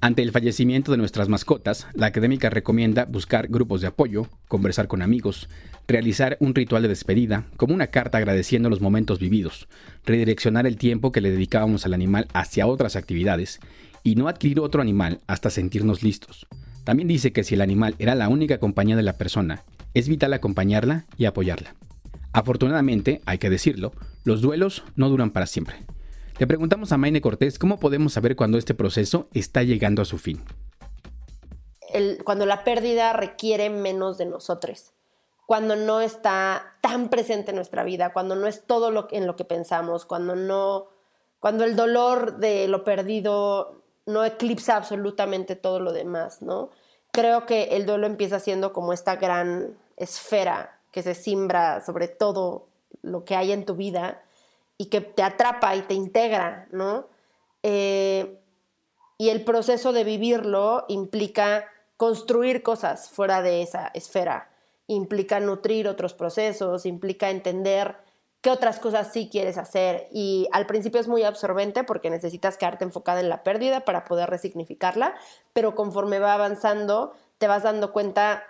Ante 0.00 0.22
el 0.22 0.30
fallecimiento 0.30 0.92
de 0.92 0.98
nuestras 0.98 1.28
mascotas, 1.28 1.88
la 1.94 2.06
académica 2.06 2.50
recomienda 2.50 3.06
buscar 3.06 3.48
grupos 3.48 3.80
de 3.80 3.88
apoyo, 3.88 4.28
conversar 4.46 4.88
con 4.88 5.00
amigos, 5.00 5.48
realizar 5.88 6.36
un 6.38 6.54
ritual 6.54 6.82
de 6.82 6.88
despedida, 6.88 7.46
como 7.56 7.74
una 7.74 7.86
carta 7.88 8.18
agradeciendo 8.18 8.68
los 8.68 8.82
momentos 8.82 9.18
vividos, 9.18 9.68
redireccionar 10.04 10.66
el 10.66 10.76
tiempo 10.76 11.12
que 11.12 11.22
le 11.22 11.30
dedicábamos 11.30 11.86
al 11.86 11.94
animal 11.94 12.28
hacia 12.34 12.66
otras 12.66 12.94
actividades 12.94 13.58
y 14.04 14.16
no 14.16 14.28
adquirir 14.28 14.60
otro 14.60 14.82
animal 14.82 15.20
hasta 15.26 15.48
sentirnos 15.48 16.02
listos. 16.02 16.46
También 16.84 17.08
dice 17.08 17.32
que 17.32 17.42
si 17.42 17.54
el 17.54 17.62
animal 17.62 17.94
era 17.98 18.14
la 18.14 18.28
única 18.28 18.58
compañía 18.58 18.96
de 18.96 19.02
la 19.02 19.16
persona, 19.16 19.64
es 19.94 20.10
vital 20.10 20.34
acompañarla 20.34 21.06
y 21.16 21.24
apoyarla. 21.24 21.74
Afortunadamente, 22.32 23.22
hay 23.24 23.38
que 23.38 23.50
decirlo, 23.50 23.92
los 24.28 24.42
duelos 24.42 24.84
no 24.94 25.08
duran 25.08 25.30
para 25.30 25.46
siempre. 25.46 25.76
Le 26.38 26.46
preguntamos 26.46 26.92
a 26.92 26.98
Maine 26.98 27.22
Cortés 27.22 27.58
cómo 27.58 27.80
podemos 27.80 28.12
saber 28.12 28.36
cuando 28.36 28.58
este 28.58 28.74
proceso 28.74 29.26
está 29.32 29.62
llegando 29.62 30.02
a 30.02 30.04
su 30.04 30.18
fin. 30.18 30.44
cuando 32.24 32.44
la 32.44 32.62
pérdida 32.62 33.14
requiere 33.14 33.70
menos 33.70 34.18
de 34.18 34.26
nosotros, 34.26 34.92
cuando 35.46 35.74
no 35.76 36.02
está 36.02 36.76
tan 36.82 37.08
presente 37.08 37.52
en 37.52 37.56
nuestra 37.56 37.82
vida, 37.82 38.12
cuando 38.12 38.36
no 38.36 38.46
es 38.46 38.66
todo 38.66 38.90
lo, 38.90 39.08
en 39.10 39.26
lo 39.26 39.34
que 39.34 39.46
pensamos, 39.46 40.04
cuando 40.04 40.36
no, 40.36 40.88
cuando 41.40 41.64
el 41.64 41.74
dolor 41.74 42.36
de 42.36 42.68
lo 42.68 42.84
perdido 42.84 43.82
no 44.04 44.26
eclipsa 44.26 44.76
absolutamente 44.76 45.56
todo 45.56 45.80
lo 45.80 45.92
demás, 45.92 46.42
¿no? 46.42 46.68
Creo 47.12 47.46
que 47.46 47.76
el 47.76 47.86
duelo 47.86 48.06
empieza 48.06 48.38
siendo 48.40 48.74
como 48.74 48.92
esta 48.92 49.16
gran 49.16 49.78
esfera 49.96 50.78
que 50.92 51.02
se 51.02 51.14
simbra 51.14 51.80
sobre 51.80 52.08
todo 52.08 52.66
lo 53.08 53.24
que 53.24 53.36
hay 53.36 53.52
en 53.52 53.64
tu 53.64 53.74
vida 53.74 54.22
y 54.76 54.86
que 54.86 55.00
te 55.00 55.22
atrapa 55.22 55.74
y 55.76 55.82
te 55.82 55.94
integra, 55.94 56.68
¿no? 56.70 57.06
Eh, 57.62 58.38
y 59.18 59.30
el 59.30 59.44
proceso 59.44 59.92
de 59.92 60.04
vivirlo 60.04 60.84
implica 60.88 61.66
construir 61.96 62.62
cosas 62.62 63.10
fuera 63.10 63.42
de 63.42 63.62
esa 63.62 63.88
esfera, 63.88 64.50
implica 64.86 65.40
nutrir 65.40 65.88
otros 65.88 66.14
procesos, 66.14 66.86
implica 66.86 67.30
entender 67.30 67.96
qué 68.40 68.50
otras 68.50 68.78
cosas 68.78 69.12
sí 69.12 69.28
quieres 69.30 69.58
hacer. 69.58 70.06
Y 70.12 70.48
al 70.52 70.66
principio 70.66 71.00
es 71.00 71.08
muy 71.08 71.24
absorbente 71.24 71.82
porque 71.82 72.10
necesitas 72.10 72.56
quedarte 72.56 72.84
enfocada 72.84 73.18
en 73.20 73.28
la 73.28 73.42
pérdida 73.42 73.80
para 73.80 74.04
poder 74.04 74.30
resignificarla, 74.30 75.14
pero 75.52 75.74
conforme 75.74 76.20
va 76.20 76.34
avanzando 76.34 77.12
te 77.38 77.48
vas 77.48 77.62
dando 77.62 77.92
cuenta 77.92 78.44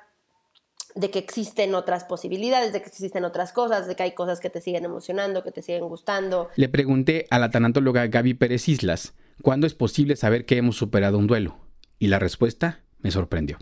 de 0.99 1.11
que 1.11 1.21
existen 1.21 1.77
otras 1.77 2.03
posibilidades, 2.05 2.73
de 2.73 2.83
que 2.83 2.89
existen 2.89 3.25
otras 3.25 3.53
cosas, 3.53 3.87
de 3.87 3.95
que 3.95 4.03
hay 4.03 4.13
cosas 4.13 4.41
que 4.41 4.51
te 4.51 4.61
siguen 4.61 4.85
emocionando, 4.85 5.45
que 5.45 5.53
te 5.53 5.63
siguen 5.63 5.89
gustando. 5.89 6.49
Le 6.57 6.69
pregunté 6.69 7.27
a 7.31 7.39
la 7.39 7.51
tanatóloga 7.51 8.09
Gaby 8.09 8.35
Pérez 8.35 8.69
Islas 8.69 9.15
cuándo 9.41 9.69
es 9.69 9.75
posible 9.75 10.17
saber 10.17 10.45
que 10.45 10.57
hemos 10.57 10.77
superado 10.77 11.17
un 11.19 11.29
duelo, 11.29 11.57
y 12.01 12.09
la 12.09 12.19
respuesta 12.19 12.81
me 12.99 13.13
sorprendió. 13.13 13.59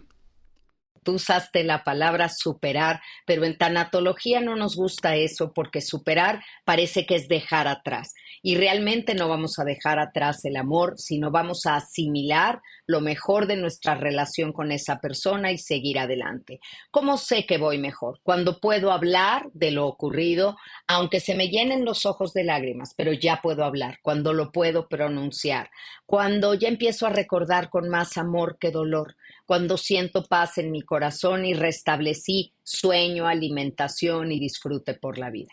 Tú 1.07 1.13
usaste 1.13 1.63
la 1.63 1.85
palabra 1.85 2.29
superar, 2.29 3.01
pero 3.27 3.45
en 3.45 3.57
tanatología 3.57 4.41
no 4.41 4.57
nos 4.57 4.75
gusta 4.75 5.15
eso 5.15 5.53
porque 5.55 5.81
superar 5.81 6.43
parece 6.65 7.07
que 7.07 7.15
es 7.15 7.29
dejar 7.29 7.69
atrás. 7.69 8.13
Y 8.43 8.57
realmente 8.57 9.15
no 9.15 9.29
vamos 9.29 9.61
a 9.61 9.65
dejar 9.65 10.01
atrás 10.01 10.45
el 10.45 10.57
amor, 10.57 10.95
sino 10.99 11.31
vamos 11.31 11.65
a 11.67 11.77
asimilar 11.77 12.61
lo 12.89 13.01
mejor 13.01 13.47
de 13.47 13.57
nuestra 13.57 13.95
relación 13.95 14.53
con 14.53 14.73
esa 14.73 14.99
persona 14.99 15.53
y 15.53 15.59
seguir 15.59 16.01
adelante. 16.01 16.59
¿Cómo 16.91 17.19
sé 17.19 17.47
que 17.47 17.59
voy 17.59 17.79
mejor? 17.79 18.19
Cuando 18.25 18.59
puedo 18.59 18.91
hablar 18.91 19.47
de 19.53 19.71
lo 19.71 19.87
ocurrido, 19.87 20.57
aunque 20.89 21.21
se 21.21 21.37
me 21.37 21.51
llenen 21.51 21.85
los 21.85 22.05
ojos 22.05 22.33
de 22.33 22.43
lágrimas, 22.43 22.95
pero 22.97 23.13
ya 23.13 23.41
puedo 23.43 23.65
hablar, 23.65 23.99
cuando 24.03 24.33
lo 24.33 24.51
puedo 24.51 24.89
pronunciar, 24.89 25.71
cuando 26.05 26.55
ya 26.55 26.67
empiezo 26.67 27.07
a 27.07 27.11
recordar 27.11 27.71
con 27.71 27.89
más 27.89 28.17
amor 28.17 28.59
que 28.59 28.73
dolor, 28.73 29.15
cuando 29.47 29.77
siento 29.77 30.25
paz 30.25 30.59
en 30.59 30.71
mi 30.71 30.83
corazón 30.83 31.45
y 31.45 31.55
restablecí 31.55 32.53
sueño, 32.63 33.27
alimentación 33.27 34.33
y 34.33 34.41
disfrute 34.41 34.95
por 34.95 35.19
la 35.19 35.31
vida. 35.31 35.53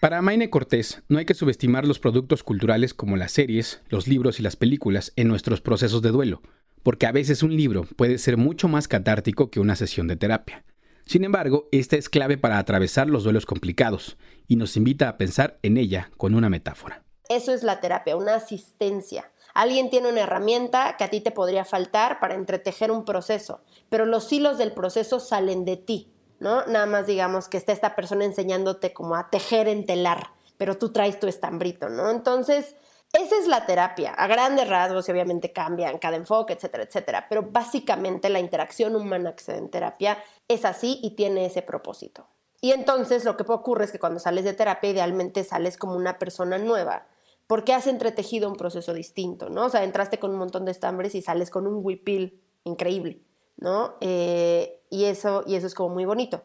Para 0.00 0.22
Maine 0.22 0.48
Cortés, 0.48 1.02
no 1.08 1.18
hay 1.18 1.24
que 1.24 1.34
subestimar 1.34 1.84
los 1.84 1.98
productos 1.98 2.44
culturales 2.44 2.94
como 2.94 3.16
las 3.16 3.32
series, 3.32 3.82
los 3.88 4.06
libros 4.06 4.38
y 4.38 4.44
las 4.44 4.54
películas 4.54 5.12
en 5.16 5.26
nuestros 5.26 5.60
procesos 5.60 6.02
de 6.02 6.10
duelo, 6.10 6.40
porque 6.84 7.06
a 7.06 7.12
veces 7.12 7.42
un 7.42 7.56
libro 7.56 7.84
puede 7.96 8.18
ser 8.18 8.36
mucho 8.36 8.68
más 8.68 8.86
catártico 8.86 9.50
que 9.50 9.58
una 9.58 9.74
sesión 9.74 10.06
de 10.06 10.14
terapia. 10.14 10.64
Sin 11.04 11.24
embargo, 11.24 11.68
esta 11.72 11.96
es 11.96 12.08
clave 12.08 12.38
para 12.38 12.58
atravesar 12.58 13.08
los 13.08 13.24
duelos 13.24 13.44
complicados 13.44 14.16
y 14.46 14.54
nos 14.54 14.76
invita 14.76 15.08
a 15.08 15.18
pensar 15.18 15.58
en 15.62 15.76
ella 15.76 16.10
con 16.16 16.36
una 16.36 16.48
metáfora. 16.48 17.02
Eso 17.28 17.52
es 17.52 17.62
la 17.62 17.80
terapia, 17.80 18.16
una 18.16 18.36
asistencia. 18.36 19.32
Alguien 19.58 19.90
tiene 19.90 20.08
una 20.08 20.20
herramienta 20.20 20.96
que 20.96 21.02
a 21.02 21.10
ti 21.10 21.20
te 21.20 21.32
podría 21.32 21.64
faltar 21.64 22.20
para 22.20 22.36
entretejer 22.36 22.92
un 22.92 23.04
proceso, 23.04 23.60
pero 23.88 24.06
los 24.06 24.32
hilos 24.32 24.56
del 24.56 24.70
proceso 24.70 25.18
salen 25.18 25.64
de 25.64 25.76
ti, 25.76 26.12
¿no? 26.38 26.64
Nada 26.66 26.86
más 26.86 27.08
digamos 27.08 27.48
que 27.48 27.56
está 27.56 27.72
esta 27.72 27.96
persona 27.96 28.24
enseñándote 28.24 28.92
como 28.92 29.16
a 29.16 29.30
tejer 29.30 29.66
en 29.66 29.84
telar, 29.84 30.30
pero 30.58 30.78
tú 30.78 30.92
traes 30.92 31.18
tu 31.18 31.26
estambrito, 31.26 31.88
¿no? 31.88 32.08
Entonces, 32.08 32.76
esa 33.12 33.36
es 33.36 33.48
la 33.48 33.66
terapia. 33.66 34.12
A 34.12 34.28
grandes 34.28 34.68
rasgos 34.68 35.08
y 35.08 35.10
obviamente 35.10 35.52
cambian 35.52 35.98
cada 35.98 36.14
enfoque, 36.14 36.52
etcétera, 36.52 36.84
etcétera, 36.84 37.26
pero 37.28 37.42
básicamente 37.42 38.28
la 38.28 38.38
interacción 38.38 38.94
humana 38.94 39.34
que 39.34 39.42
se 39.42 39.50
da 39.50 39.58
en 39.58 39.70
terapia 39.70 40.22
es 40.46 40.64
así 40.64 41.00
y 41.02 41.16
tiene 41.16 41.46
ese 41.46 41.62
propósito. 41.62 42.28
Y 42.60 42.70
entonces 42.70 43.24
lo 43.24 43.36
que 43.36 43.42
ocurre 43.48 43.86
es 43.86 43.90
que 43.90 43.98
cuando 43.98 44.20
sales 44.20 44.44
de 44.44 44.52
terapia 44.52 44.90
idealmente 44.90 45.42
sales 45.42 45.76
como 45.76 45.96
una 45.96 46.20
persona 46.20 46.58
nueva 46.58 47.08
porque 47.48 47.72
has 47.72 47.86
entretejido 47.86 48.48
un 48.48 48.56
proceso 48.56 48.94
distinto, 48.94 49.48
¿no? 49.48 49.64
O 49.66 49.68
sea, 49.70 49.82
entraste 49.82 50.18
con 50.18 50.30
un 50.30 50.38
montón 50.38 50.64
de 50.66 50.70
estambres 50.70 51.14
y 51.16 51.22
sales 51.22 51.50
con 51.50 51.66
un 51.66 51.80
huipil 51.82 52.40
increíble, 52.62 53.22
¿no? 53.56 53.94
Eh, 54.00 54.82
y, 54.90 55.04
eso, 55.04 55.42
y 55.46 55.56
eso 55.56 55.66
es 55.66 55.74
como 55.74 55.94
muy 55.94 56.04
bonito. 56.04 56.44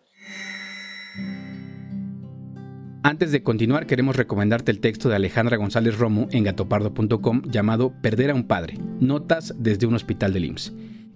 Antes 3.04 3.34
de 3.34 3.44
continuar, 3.44 3.86
queremos 3.86 4.16
recomendarte 4.16 4.72
el 4.72 4.80
texto 4.80 5.10
de 5.10 5.18
Alejandra 5.18 5.58
González 5.58 6.00
Romo 6.00 6.28
en 6.32 6.46
gatopardo.com 6.46 7.42
llamado 7.48 7.92
Perder 8.02 8.32
a 8.32 8.34
un 8.34 8.48
padre, 8.48 8.78
notas 9.02 9.54
desde 9.58 9.86
un 9.86 9.96
hospital 9.96 10.32
de 10.32 10.40
IMSS, 10.40 10.74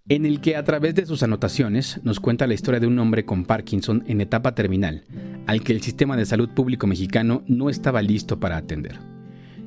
en 0.10 0.26
el 0.26 0.42
que 0.42 0.58
a 0.58 0.66
través 0.66 0.96
de 0.96 1.06
sus 1.06 1.24
anotaciones 1.24 2.02
nos 2.04 2.20
cuenta 2.20 2.46
la 2.46 2.56
historia 2.56 2.82
de 2.82 2.88
un 2.88 3.00
hombre 3.00 3.24
con 3.24 3.46
Parkinson 3.46 4.04
en 4.06 4.20
etapa 4.20 4.54
terminal, 4.54 5.06
al 5.48 5.64
que 5.64 5.72
el 5.72 5.82
sistema 5.82 6.18
de 6.18 6.26
salud 6.26 6.50
público 6.50 6.88
mexicano 6.88 7.44
no 7.48 7.70
estaba 7.70 8.02
listo 8.02 8.38
para 8.38 8.58
atender. 8.58 9.17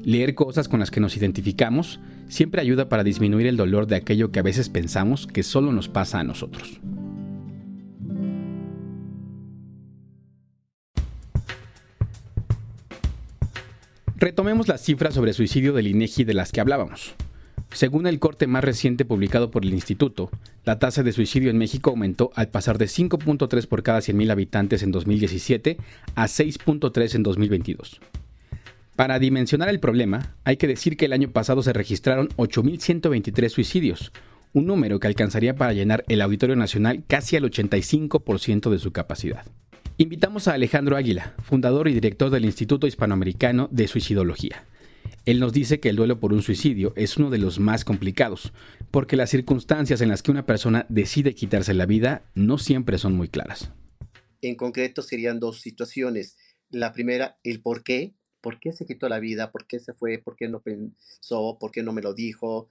Leer 0.04 0.34
cosas 0.34 0.68
con 0.68 0.80
las 0.80 0.90
que 0.90 1.00
nos 1.00 1.16
identificamos 1.16 2.00
siempre 2.28 2.60
ayuda 2.60 2.88
para 2.88 3.04
disminuir 3.04 3.46
el 3.46 3.56
dolor 3.56 3.86
de 3.86 3.96
aquello 3.96 4.30
que 4.30 4.38
a 4.38 4.42
veces 4.42 4.68
pensamos 4.68 5.26
que 5.26 5.42
solo 5.42 5.72
nos 5.72 5.88
pasa 5.88 6.20
a 6.20 6.24
nosotros. 6.24 6.80
Retomemos 14.16 14.68
las 14.68 14.82
cifras 14.82 15.14
sobre 15.14 15.32
suicidio 15.32 15.72
del 15.72 15.86
INEGI 15.86 16.24
de 16.24 16.34
las 16.34 16.52
que 16.52 16.60
hablábamos. 16.60 17.14
Según 17.72 18.06
el 18.06 18.18
corte 18.18 18.46
más 18.46 18.64
reciente 18.64 19.04
publicado 19.04 19.50
por 19.50 19.64
el 19.64 19.72
instituto, 19.72 20.28
la 20.64 20.78
tasa 20.78 21.02
de 21.02 21.12
suicidio 21.12 21.50
en 21.50 21.56
México 21.56 21.90
aumentó 21.90 22.30
al 22.34 22.48
pasar 22.48 22.76
de 22.78 22.86
5.3 22.86 23.66
por 23.66 23.82
cada 23.82 24.00
100.000 24.00 24.30
habitantes 24.30 24.82
en 24.82 24.92
2017 24.92 25.78
a 26.16 26.24
6.3 26.24 27.14
en 27.14 27.22
2022. 27.22 28.00
Para 29.00 29.18
dimensionar 29.18 29.70
el 29.70 29.80
problema, 29.80 30.36
hay 30.44 30.58
que 30.58 30.66
decir 30.66 30.98
que 30.98 31.06
el 31.06 31.14
año 31.14 31.32
pasado 31.32 31.62
se 31.62 31.72
registraron 31.72 32.28
8.123 32.36 33.48
suicidios, 33.48 34.12
un 34.52 34.66
número 34.66 35.00
que 35.00 35.06
alcanzaría 35.06 35.56
para 35.56 35.72
llenar 35.72 36.04
el 36.08 36.20
Auditorio 36.20 36.54
Nacional 36.54 37.02
casi 37.06 37.34
al 37.34 37.44
85% 37.44 38.68
de 38.68 38.78
su 38.78 38.92
capacidad. 38.92 39.46
Invitamos 39.96 40.48
a 40.48 40.52
Alejandro 40.52 40.98
Águila, 40.98 41.34
fundador 41.42 41.88
y 41.88 41.94
director 41.94 42.28
del 42.28 42.44
Instituto 42.44 42.86
Hispanoamericano 42.86 43.70
de 43.72 43.88
Suicidología. 43.88 44.66
Él 45.24 45.40
nos 45.40 45.54
dice 45.54 45.80
que 45.80 45.88
el 45.88 45.96
duelo 45.96 46.20
por 46.20 46.34
un 46.34 46.42
suicidio 46.42 46.92
es 46.94 47.16
uno 47.16 47.30
de 47.30 47.38
los 47.38 47.58
más 47.58 47.86
complicados, 47.86 48.52
porque 48.90 49.16
las 49.16 49.30
circunstancias 49.30 50.02
en 50.02 50.10
las 50.10 50.22
que 50.22 50.30
una 50.30 50.44
persona 50.44 50.84
decide 50.90 51.34
quitarse 51.34 51.72
la 51.72 51.86
vida 51.86 52.24
no 52.34 52.58
siempre 52.58 52.98
son 52.98 53.14
muy 53.14 53.28
claras. 53.28 53.72
En 54.42 54.56
concreto 54.56 55.00
serían 55.00 55.40
dos 55.40 55.62
situaciones. 55.62 56.36
La 56.68 56.92
primera, 56.92 57.38
el 57.44 57.62
por 57.62 57.82
qué, 57.82 58.14
¿Por 58.40 58.58
qué 58.58 58.72
se 58.72 58.86
quitó 58.86 59.08
la 59.08 59.20
vida? 59.20 59.50
¿Por 59.50 59.66
qué 59.66 59.78
se 59.78 59.92
fue? 59.92 60.18
¿Por 60.18 60.36
qué 60.36 60.48
no 60.48 60.60
pensó? 60.60 61.58
¿Por 61.58 61.70
qué 61.70 61.82
no 61.82 61.92
me 61.92 62.02
lo 62.02 62.14
dijo? 62.14 62.68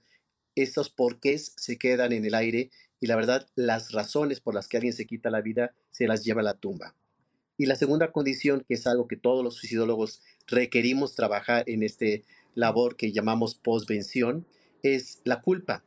Estos 0.54 0.90
porqués 0.90 1.52
se 1.56 1.78
quedan 1.78 2.12
en 2.12 2.24
el 2.24 2.34
aire 2.34 2.70
y 3.00 3.06
la 3.06 3.16
verdad, 3.16 3.46
las 3.54 3.92
razones 3.92 4.40
por 4.40 4.54
las 4.54 4.68
que 4.68 4.76
alguien 4.76 4.92
se 4.92 5.06
quita 5.06 5.30
la 5.30 5.40
vida 5.40 5.74
se 5.90 6.06
las 6.06 6.24
lleva 6.24 6.42
a 6.42 6.44
la 6.44 6.54
tumba. 6.54 6.94
Y 7.56 7.66
la 7.66 7.76
segunda 7.76 8.12
condición, 8.12 8.64
que 8.66 8.74
es 8.74 8.86
algo 8.86 9.08
que 9.08 9.16
todos 9.16 9.44
los 9.44 9.54
suicidólogos 9.54 10.22
requerimos 10.46 11.14
trabajar 11.14 11.64
en 11.66 11.82
este 11.82 12.24
labor 12.54 12.96
que 12.96 13.12
llamamos 13.12 13.54
posvención, 13.54 14.46
es 14.82 15.20
la 15.24 15.40
culpa. 15.40 15.84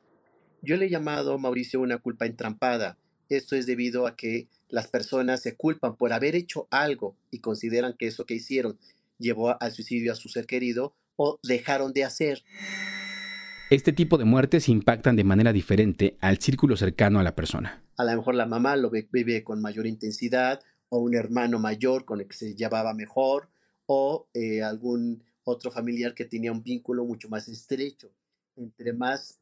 Yo 0.62 0.78
le 0.78 0.86
he 0.86 0.90
llamado, 0.90 1.38
Mauricio, 1.38 1.82
una 1.82 1.98
culpa 1.98 2.26
entrampada. 2.26 2.98
Esto 3.30 3.56
es 3.56 3.66
debido 3.66 4.08
a 4.08 4.16
que 4.16 4.48
las 4.70 4.88
personas 4.88 5.42
se 5.42 5.56
culpan 5.56 5.96
por 5.98 6.14
haber 6.14 6.36
hecho 6.36 6.68
algo 6.72 7.16
y 7.32 7.40
consideran 7.40 7.96
que 7.98 8.08
eso 8.08 8.26
que 8.26 8.36
hicieron 8.36 8.78
llevó 9.18 9.62
al 9.62 9.72
suicidio 9.72 10.12
a 10.12 10.16
su 10.16 10.30
ser 10.30 10.46
querido 10.46 10.96
o 11.16 11.40
dejaron 11.44 11.94
de 11.94 12.04
hacer. 12.04 12.44
Este 13.70 13.94
tipo 13.94 14.18
de 14.18 14.26
muertes 14.26 14.70
impactan 14.70 15.16
de 15.16 15.24
manera 15.24 15.54
diferente 15.54 16.18
al 16.22 16.38
círculo 16.38 16.76
cercano 16.76 17.20
a 17.20 17.24
la 17.24 17.36
persona. 17.36 17.84
A 17.98 18.04
lo 18.04 18.16
mejor 18.16 18.36
la 18.36 18.46
mamá 18.46 18.76
lo 18.76 18.92
vive 18.92 19.44
con 19.44 19.62
mayor 19.62 19.88
intensidad, 19.88 20.62
o 20.90 21.00
un 21.00 21.16
hermano 21.16 21.58
mayor 21.58 22.06
con 22.06 22.22
el 22.22 22.28
que 22.28 22.36
se 22.36 22.56
llevaba 22.56 22.94
mejor, 22.94 23.50
o 23.88 24.30
eh, 24.34 24.62
algún 24.62 25.24
otro 25.44 25.72
familiar 25.72 26.14
que 26.14 26.26
tenía 26.26 26.52
un 26.52 26.62
vínculo 26.62 27.04
mucho 27.06 27.30
más 27.30 27.48
estrecho. 27.48 28.14
Entre 28.56 28.94
más 28.94 29.40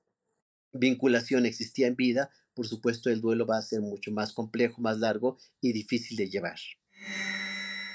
vinculación 0.72 1.46
existía 1.46 1.88
en 1.88 1.96
vida, 1.96 2.30
por 2.54 2.68
supuesto 2.68 3.10
el 3.10 3.22
duelo 3.22 3.46
va 3.46 3.58
a 3.58 3.62
ser 3.62 3.82
mucho 3.82 4.12
más 4.12 4.34
complejo, 4.34 4.82
más 4.82 5.00
largo 5.00 5.38
y 5.60 5.74
difícil 5.74 6.18
de 6.18 6.30
llevar. 6.30 6.58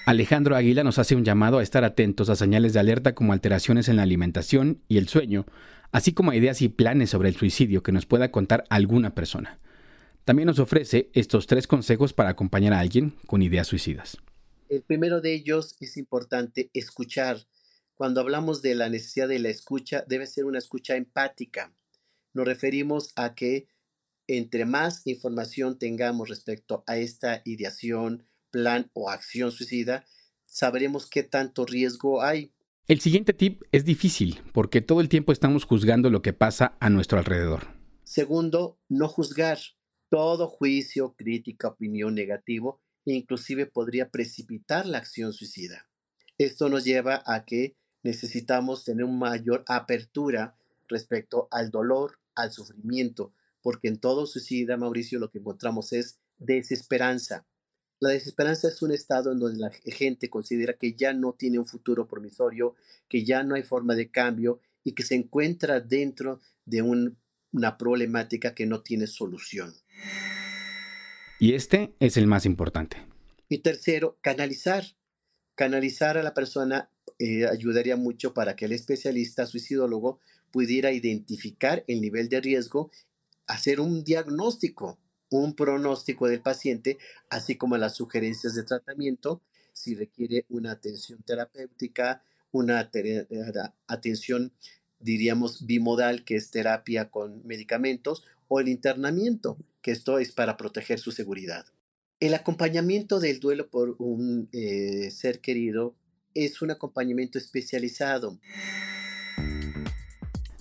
Alejandro 0.06 0.54
Aguila 0.54 0.84
nos 0.84 1.00
hace 1.00 1.16
un 1.16 1.24
llamado 1.24 1.58
a 1.58 1.64
estar 1.64 1.82
atentos 1.82 2.30
a 2.30 2.36
señales 2.36 2.72
de 2.72 2.78
alerta 2.78 3.16
como 3.16 3.32
alteraciones 3.32 3.88
en 3.88 3.96
la 3.96 4.04
alimentación 4.04 4.80
y 4.86 4.98
el 4.98 5.08
sueño, 5.08 5.46
así 5.90 6.12
como 6.12 6.30
a 6.30 6.36
ideas 6.36 6.62
y 6.62 6.68
planes 6.68 7.10
sobre 7.10 7.28
el 7.28 7.34
suicidio 7.34 7.82
que 7.82 7.90
nos 7.90 8.06
pueda 8.06 8.30
contar 8.30 8.62
alguna 8.70 9.16
persona. 9.16 9.58
También 10.24 10.46
nos 10.46 10.60
ofrece 10.60 11.10
estos 11.12 11.48
tres 11.48 11.66
consejos 11.66 12.12
para 12.12 12.28
acompañar 12.28 12.72
a 12.72 12.78
alguien 12.78 13.16
con 13.26 13.42
ideas 13.42 13.66
suicidas. 13.66 14.16
El 14.68 14.82
primero 14.82 15.20
de 15.20 15.34
ellos 15.34 15.74
es 15.80 15.96
importante 15.96 16.70
escuchar. 16.72 17.38
Cuando 17.96 18.20
hablamos 18.20 18.62
de 18.62 18.76
la 18.76 18.88
necesidad 18.88 19.26
de 19.26 19.40
la 19.40 19.48
escucha, 19.48 20.04
debe 20.06 20.28
ser 20.28 20.44
una 20.44 20.58
escucha 20.58 20.94
empática. 20.94 21.74
Nos 22.32 22.46
referimos 22.46 23.10
a 23.16 23.34
que 23.34 23.66
entre 24.28 24.66
más 24.66 25.04
información 25.04 25.80
tengamos 25.80 26.28
respecto 26.28 26.84
a 26.86 26.96
esta 26.96 27.42
ideación, 27.44 28.24
plan 28.50 28.90
o 28.94 29.10
acción 29.10 29.50
suicida, 29.52 30.04
sabremos 30.44 31.08
qué 31.08 31.22
tanto 31.22 31.64
riesgo 31.66 32.22
hay. 32.22 32.52
El 32.88 33.00
siguiente 33.00 33.32
tip 33.32 33.62
es 33.72 33.84
difícil 33.84 34.42
porque 34.52 34.80
todo 34.80 35.00
el 35.00 35.08
tiempo 35.08 35.32
estamos 35.32 35.64
juzgando 35.64 36.10
lo 36.10 36.22
que 36.22 36.32
pasa 36.32 36.76
a 36.80 36.88
nuestro 36.88 37.18
alrededor. 37.18 37.68
Segundo, 38.04 38.78
no 38.88 39.08
juzgar. 39.08 39.58
Todo 40.08 40.46
juicio, 40.46 41.14
crítica, 41.16 41.66
opinión 41.68 42.14
negativo 42.14 42.80
inclusive 43.14 43.66
podría 43.66 44.10
precipitar 44.10 44.86
la 44.86 44.98
acción 44.98 45.32
suicida. 45.32 45.88
Esto 46.38 46.68
nos 46.68 46.84
lleva 46.84 47.22
a 47.26 47.44
que 47.44 47.76
necesitamos 48.02 48.84
tener 48.84 49.04
una 49.04 49.30
mayor 49.30 49.64
apertura 49.68 50.56
respecto 50.88 51.48
al 51.50 51.70
dolor, 51.70 52.18
al 52.34 52.50
sufrimiento, 52.50 53.32
porque 53.62 53.88
en 53.88 53.98
todo 53.98 54.26
suicida, 54.26 54.76
Mauricio, 54.76 55.18
lo 55.18 55.30
que 55.30 55.38
encontramos 55.38 55.92
es 55.92 56.20
desesperanza. 56.38 57.46
La 57.98 58.10
desesperanza 58.10 58.68
es 58.68 58.82
un 58.82 58.92
estado 58.92 59.32
en 59.32 59.38
donde 59.38 59.58
la 59.58 59.70
gente 59.70 60.28
considera 60.28 60.74
que 60.74 60.92
ya 60.92 61.14
no 61.14 61.32
tiene 61.32 61.58
un 61.58 61.66
futuro 61.66 62.06
promisorio, 62.06 62.74
que 63.08 63.24
ya 63.24 63.42
no 63.42 63.54
hay 63.54 63.62
forma 63.62 63.94
de 63.94 64.10
cambio 64.10 64.60
y 64.84 64.92
que 64.92 65.02
se 65.02 65.14
encuentra 65.14 65.80
dentro 65.80 66.40
de 66.66 66.82
una 66.82 67.78
problemática 67.78 68.54
que 68.54 68.66
no 68.66 68.82
tiene 68.82 69.06
solución. 69.06 69.74
Y 71.40 71.54
este 71.54 71.94
es 71.98 72.16
el 72.18 72.26
más 72.26 72.44
importante. 72.44 72.98
Y 73.48 73.58
tercero, 73.58 74.18
canalizar. 74.20 74.84
Canalizar 75.54 76.18
a 76.18 76.22
la 76.22 76.34
persona 76.34 76.90
eh, 77.18 77.46
ayudaría 77.46 77.96
mucho 77.96 78.34
para 78.34 78.56
que 78.56 78.66
el 78.66 78.72
especialista 78.72 79.46
suicidólogo 79.46 80.20
pudiera 80.50 80.92
identificar 80.92 81.82
el 81.86 82.02
nivel 82.02 82.28
de 82.28 82.42
riesgo, 82.42 82.90
hacer 83.46 83.80
un 83.80 84.04
diagnóstico, 84.04 84.98
un 85.30 85.54
pronóstico 85.54 86.28
del 86.28 86.40
paciente, 86.40 86.98
así 87.30 87.56
como 87.56 87.76
las 87.76 87.94
sugerencias 87.96 88.54
de 88.54 88.62
tratamiento, 88.62 89.42
si 89.72 89.94
requiere 89.94 90.46
una 90.48 90.72
atención 90.72 91.22
terapéutica, 91.22 92.22
una 92.50 92.90
atención, 93.86 94.52
diríamos, 94.98 95.66
bimodal, 95.66 96.24
que 96.24 96.36
es 96.36 96.50
terapia 96.50 97.10
con 97.10 97.46
medicamentos, 97.46 98.24
o 98.48 98.60
el 98.60 98.68
internamiento, 98.68 99.58
que 99.82 99.90
esto 99.90 100.18
es 100.18 100.32
para 100.32 100.56
proteger 100.56 100.98
su 100.98 101.12
seguridad. 101.12 101.66
El 102.20 102.32
acompañamiento 102.32 103.20
del 103.20 103.40
duelo 103.40 103.68
por 103.68 103.96
un 103.98 104.48
eh, 104.52 105.10
ser 105.10 105.40
querido 105.40 105.94
es 106.34 106.62
un 106.62 106.70
acompañamiento 106.70 107.38
especializado. 107.38 108.38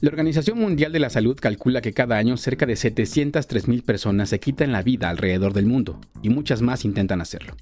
La 0.05 0.11
Organización 0.11 0.59
Mundial 0.59 0.91
de 0.91 0.99
la 0.99 1.09
Salud 1.09 1.35
calcula 1.35 1.81
que 1.81 1.91
cada 1.91 2.17
año 2.17 2.37
cerca 2.37 2.67
de 2.67 2.75
703 2.75 3.81
personas 3.81 4.29
se 4.29 4.39
quitan 4.39 4.71
la 4.71 4.83
vida 4.83 5.09
alrededor 5.09 5.51
del 5.51 5.65
mundo 5.65 5.99
y 6.21 6.29
muchas 6.29 6.61
más 6.61 6.85
intentan 6.85 7.21
hacerlo. 7.21 7.55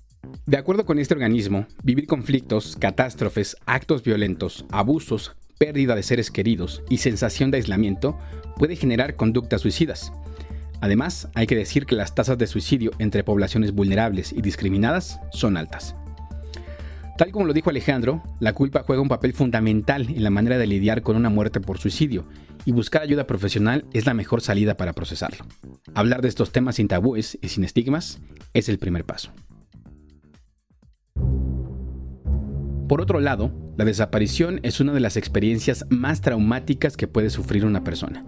De 0.46 0.58
acuerdo 0.58 0.86
con 0.86 1.00
este 1.00 1.14
organismo, 1.14 1.68
vivir 1.84 2.06
conflictos, 2.06 2.76
catástrofes, 2.76 3.56
actos 3.66 4.04
violentos, 4.04 4.66
abusos, 4.72 5.38
pérdida 5.58 5.96
de 5.96 6.04
seres 6.04 6.32
queridos 6.32 6.84
y 6.90 6.98
sensación 6.98 7.50
de 7.50 7.60
aislamiento 7.60 8.20
puede 8.58 8.76
generar 8.76 9.16
conductas 9.16 9.62
suicidas. 9.62 10.12
Además, 10.82 11.30
hay 11.36 11.48
que 11.48 11.56
decir 11.56 11.86
que 11.86 11.96
las 11.96 12.14
tasas 12.14 12.38
de 12.38 12.48
suicidio 12.48 12.92
entre 13.00 13.24
poblaciones 13.24 13.72
vulnerables 13.72 14.34
y 14.34 14.42
discriminadas 14.42 15.18
son 15.32 15.56
altas. 15.56 15.96
Tal 17.17 17.32
como 17.32 17.45
lo 17.45 17.54
dijo 17.54 17.69
Alejandro, 17.69 18.23
la 18.39 18.54
culpa 18.54 18.84
juega 18.86 19.02
un 19.02 19.08
papel 19.08 19.34
fundamental 19.34 20.08
en 20.10 20.23
la 20.23 20.30
manera 20.30 20.58
de 20.58 20.67
lidiar 20.67 21.04
con 21.04 21.15
una 21.15 21.30
muerte 21.30 21.62
por 21.62 21.78
suicidio 21.78 22.26
y 22.65 22.71
buscar 22.71 23.04
ayuda 23.04 23.28
profesional 23.28 23.86
es 23.93 24.06
la 24.06 24.13
mejor 24.13 24.41
salida 24.41 24.78
para 24.78 24.93
procesarlo. 24.93 25.45
Hablar 25.93 26.21
de 26.21 26.28
estos 26.28 26.52
temas 26.52 26.76
sin 26.76 26.88
tabúes 26.88 27.38
y 27.41 27.49
sin 27.49 27.63
estigmas 27.63 28.19
es 28.54 28.67
el 28.67 28.80
primer 28.80 29.06
paso. 29.06 29.32
Por 32.88 33.02
otro 33.02 33.19
lado, 33.19 33.52
la 33.78 33.86
desaparición 33.86 34.60
es 34.63 34.80
una 34.80 34.93
de 34.93 34.99
las 34.99 35.17
experiencias 35.17 35.86
más 35.89 36.21
traumáticas 36.21 36.97
que 36.97 37.08
puede 37.08 37.30
sufrir 37.30 37.65
una 37.65 37.84
persona 37.84 38.26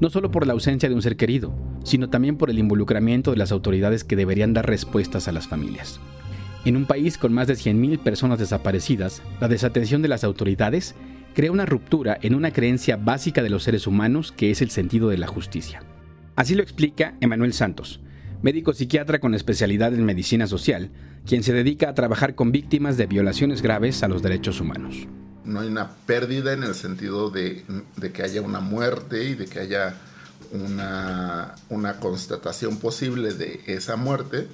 no 0.00 0.10
solo 0.10 0.30
por 0.30 0.46
la 0.46 0.52
ausencia 0.52 0.88
de 0.88 0.94
un 0.94 1.02
ser 1.02 1.16
querido, 1.16 1.52
sino 1.84 2.08
también 2.08 2.36
por 2.36 2.50
el 2.50 2.58
involucramiento 2.58 3.30
de 3.30 3.36
las 3.36 3.52
autoridades 3.52 4.04
que 4.04 4.16
deberían 4.16 4.54
dar 4.54 4.66
respuestas 4.66 5.28
a 5.28 5.32
las 5.32 5.48
familias. 5.48 6.00
En 6.64 6.76
un 6.76 6.86
país 6.86 7.18
con 7.18 7.32
más 7.32 7.46
de 7.46 7.54
100.000 7.54 7.98
personas 7.98 8.38
desaparecidas, 8.38 9.22
la 9.40 9.48
desatención 9.48 10.02
de 10.02 10.08
las 10.08 10.24
autoridades 10.24 10.94
crea 11.34 11.52
una 11.52 11.66
ruptura 11.66 12.18
en 12.20 12.34
una 12.34 12.52
creencia 12.52 12.96
básica 12.96 13.42
de 13.42 13.50
los 13.50 13.62
seres 13.62 13.86
humanos 13.86 14.32
que 14.32 14.50
es 14.50 14.60
el 14.60 14.70
sentido 14.70 15.08
de 15.08 15.18
la 15.18 15.26
justicia. 15.26 15.82
Así 16.36 16.54
lo 16.54 16.62
explica 16.62 17.14
Emanuel 17.20 17.52
Santos, 17.52 18.00
médico 18.42 18.72
psiquiatra 18.72 19.20
con 19.20 19.34
especialidad 19.34 19.94
en 19.94 20.04
medicina 20.04 20.46
social, 20.46 20.90
quien 21.26 21.42
se 21.42 21.52
dedica 21.52 21.88
a 21.88 21.94
trabajar 21.94 22.34
con 22.34 22.52
víctimas 22.52 22.96
de 22.96 23.06
violaciones 23.06 23.62
graves 23.62 24.02
a 24.02 24.08
los 24.08 24.22
derechos 24.22 24.60
humanos 24.60 25.08
no 25.48 25.60
hay 25.60 25.68
una 25.68 25.90
pérdida 26.06 26.52
en 26.52 26.62
el 26.62 26.74
sentido 26.74 27.30
de, 27.30 27.64
que 28.12 28.22
haya 28.22 28.42
una 28.42 28.60
muerte 28.60 29.24
y 29.24 29.34
de 29.34 29.46
que 29.46 29.60
haya 29.60 29.94
una, 30.52 31.54
constatación 32.00 32.76
posible 32.76 33.32
de 33.32 33.62
esa 33.66 33.96
muerte, 33.96 34.46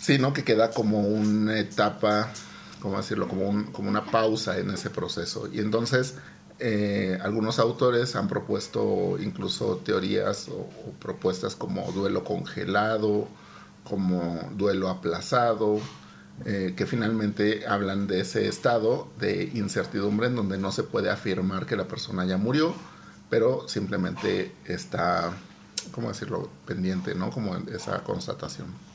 sino 0.00 0.32
que 0.32 0.44
queda 0.44 0.70
como 0.70 1.00
una 1.00 1.58
etapa, 1.58 2.32
¿cómo 2.80 2.96
decirlo?, 2.96 3.28
como, 3.28 3.72
como 3.72 3.88
una 3.88 4.04
pausa 4.06 4.58
en 4.58 4.70
ese 4.70 4.90
proceso. 4.90 5.48
Y 5.52 5.58
entonces 5.58 6.14
eh, 6.60 7.18
algunos 7.22 7.58
autores 7.60 8.16
han 8.16 8.26
propuesto 8.26 9.16
incluso 9.20 9.76
teorías 9.76 10.48
o, 10.48 10.68
propuestas 10.98 11.54
como 11.54 11.90
duelo 11.92 12.24
congelado, 12.24 13.28
como 13.84 14.40
duelo 14.56 14.88
aplazado, 14.88 15.80
eh, 16.44 16.74
que 16.76 16.86
finalmente 16.86 17.66
hablan 17.66 18.06
de 18.06 18.20
ese 18.20 18.48
estado 18.48 19.08
de 19.18 19.50
incertidumbre 19.54 20.28
en 20.28 20.36
donde 20.36 20.58
no 20.58 20.72
se 20.72 20.82
puede 20.82 21.10
afirmar 21.10 21.66
que 21.66 21.76
la 21.76 21.88
persona 21.88 22.24
ya 22.24 22.38
murió, 22.38 22.74
pero 23.30 23.68
simplemente 23.68 24.52
está, 24.64 25.32
¿cómo 25.92 26.08
decirlo?, 26.08 26.50
pendiente, 26.66 27.14
¿no? 27.14 27.30
Como 27.30 27.56
esa 27.56 28.02
constatación. 28.04 28.87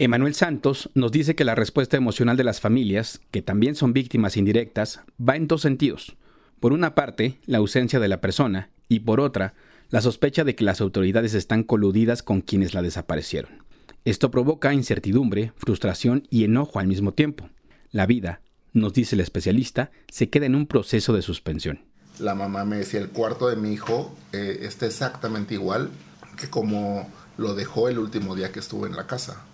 Emanuel 0.00 0.36
Santos 0.36 0.90
nos 0.94 1.10
dice 1.10 1.34
que 1.34 1.42
la 1.42 1.56
respuesta 1.56 1.96
emocional 1.96 2.36
de 2.36 2.44
las 2.44 2.60
familias, 2.60 3.20
que 3.32 3.42
también 3.42 3.74
son 3.74 3.92
víctimas 3.92 4.36
indirectas, 4.36 5.00
va 5.20 5.34
en 5.34 5.48
dos 5.48 5.62
sentidos. 5.62 6.14
Por 6.60 6.72
una 6.72 6.94
parte, 6.94 7.40
la 7.46 7.58
ausencia 7.58 7.98
de 7.98 8.06
la 8.06 8.20
persona, 8.20 8.70
y 8.88 9.00
por 9.00 9.18
otra, 9.18 9.54
la 9.90 10.00
sospecha 10.00 10.44
de 10.44 10.54
que 10.54 10.62
las 10.62 10.80
autoridades 10.80 11.34
están 11.34 11.64
coludidas 11.64 12.22
con 12.22 12.42
quienes 12.42 12.74
la 12.74 12.82
desaparecieron. 12.82 13.64
Esto 14.04 14.30
provoca 14.30 14.72
incertidumbre, 14.72 15.52
frustración 15.56 16.28
y 16.30 16.44
enojo 16.44 16.78
al 16.78 16.86
mismo 16.86 17.12
tiempo. 17.12 17.50
La 17.90 18.06
vida, 18.06 18.40
nos 18.72 18.92
dice 18.92 19.16
el 19.16 19.20
especialista, 19.20 19.90
se 20.12 20.30
queda 20.30 20.46
en 20.46 20.54
un 20.54 20.68
proceso 20.68 21.12
de 21.12 21.22
suspensión. 21.22 21.80
La 22.20 22.36
mamá 22.36 22.64
me 22.64 22.76
decía, 22.76 23.00
el 23.00 23.08
cuarto 23.08 23.48
de 23.48 23.56
mi 23.56 23.72
hijo 23.72 24.14
eh, 24.32 24.60
está 24.62 24.86
exactamente 24.86 25.54
igual 25.54 25.90
que 26.36 26.48
como 26.48 27.10
lo 27.36 27.56
dejó 27.56 27.88
el 27.88 27.98
último 27.98 28.36
día 28.36 28.52
que 28.52 28.60
estuvo 28.60 28.86
en 28.86 28.94
la 28.94 29.08
casa. 29.08 29.47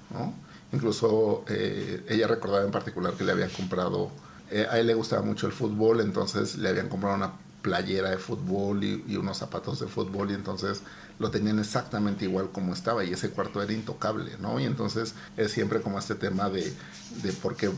Incluso 0.72 1.44
eh, 1.48 2.04
ella 2.08 2.26
recordaba 2.26 2.64
en 2.64 2.72
particular 2.72 3.14
que 3.14 3.24
le 3.24 3.32
habían 3.32 3.50
comprado, 3.50 4.10
eh, 4.50 4.66
a 4.68 4.78
él 4.78 4.88
le 4.88 4.94
gustaba 4.94 5.22
mucho 5.22 5.46
el 5.46 5.52
fútbol, 5.52 6.00
entonces 6.00 6.56
le 6.56 6.68
habían 6.68 6.88
comprado 6.88 7.16
una 7.16 7.32
playera 7.62 8.10
de 8.10 8.18
fútbol 8.18 8.84
y, 8.84 9.16
unos 9.16 9.38
zapatos 9.38 9.80
de 9.80 9.86
fútbol 9.86 10.30
y 10.30 10.34
entonces 10.34 10.82
lo 11.18 11.30
tenían 11.30 11.58
exactamente 11.58 12.24
igual 12.26 12.50
como 12.52 12.74
estaba 12.74 13.04
y 13.04 13.12
ese 13.12 13.30
cuarto 13.30 13.62
era 13.62 13.72
intocable, 13.72 14.32
¿no? 14.38 14.60
Y 14.60 14.64
entonces 14.64 15.14
es 15.36 15.52
siempre 15.52 15.80
como 15.80 15.98
este 15.98 16.14
tema 16.14 16.50
de, 16.50 16.74
de 17.22 17.32
por 17.32 17.56
qué 17.56 17.70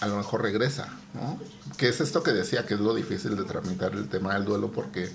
a 0.00 0.06
lo 0.06 0.16
mejor 0.16 0.42
regresa, 0.42 0.88
¿no? 1.12 1.38
Que 1.76 1.88
es 1.88 2.00
esto 2.00 2.22
que 2.22 2.32
decía 2.32 2.64
que 2.66 2.74
es 2.74 2.80
lo 2.80 2.94
difícil 2.94 3.36
de 3.36 3.44
tramitar 3.44 3.92
el 3.92 4.08
tema 4.08 4.34
del 4.34 4.44
duelo 4.44 4.72
porque 4.72 5.10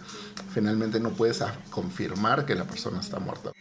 finalmente 0.54 1.00
no 1.00 1.12
puedes 1.12 1.44
confirmar 1.70 2.46
que 2.46 2.54
la 2.54 2.66
persona 2.66 3.00
está 3.00 3.20
muerta. 3.20 3.52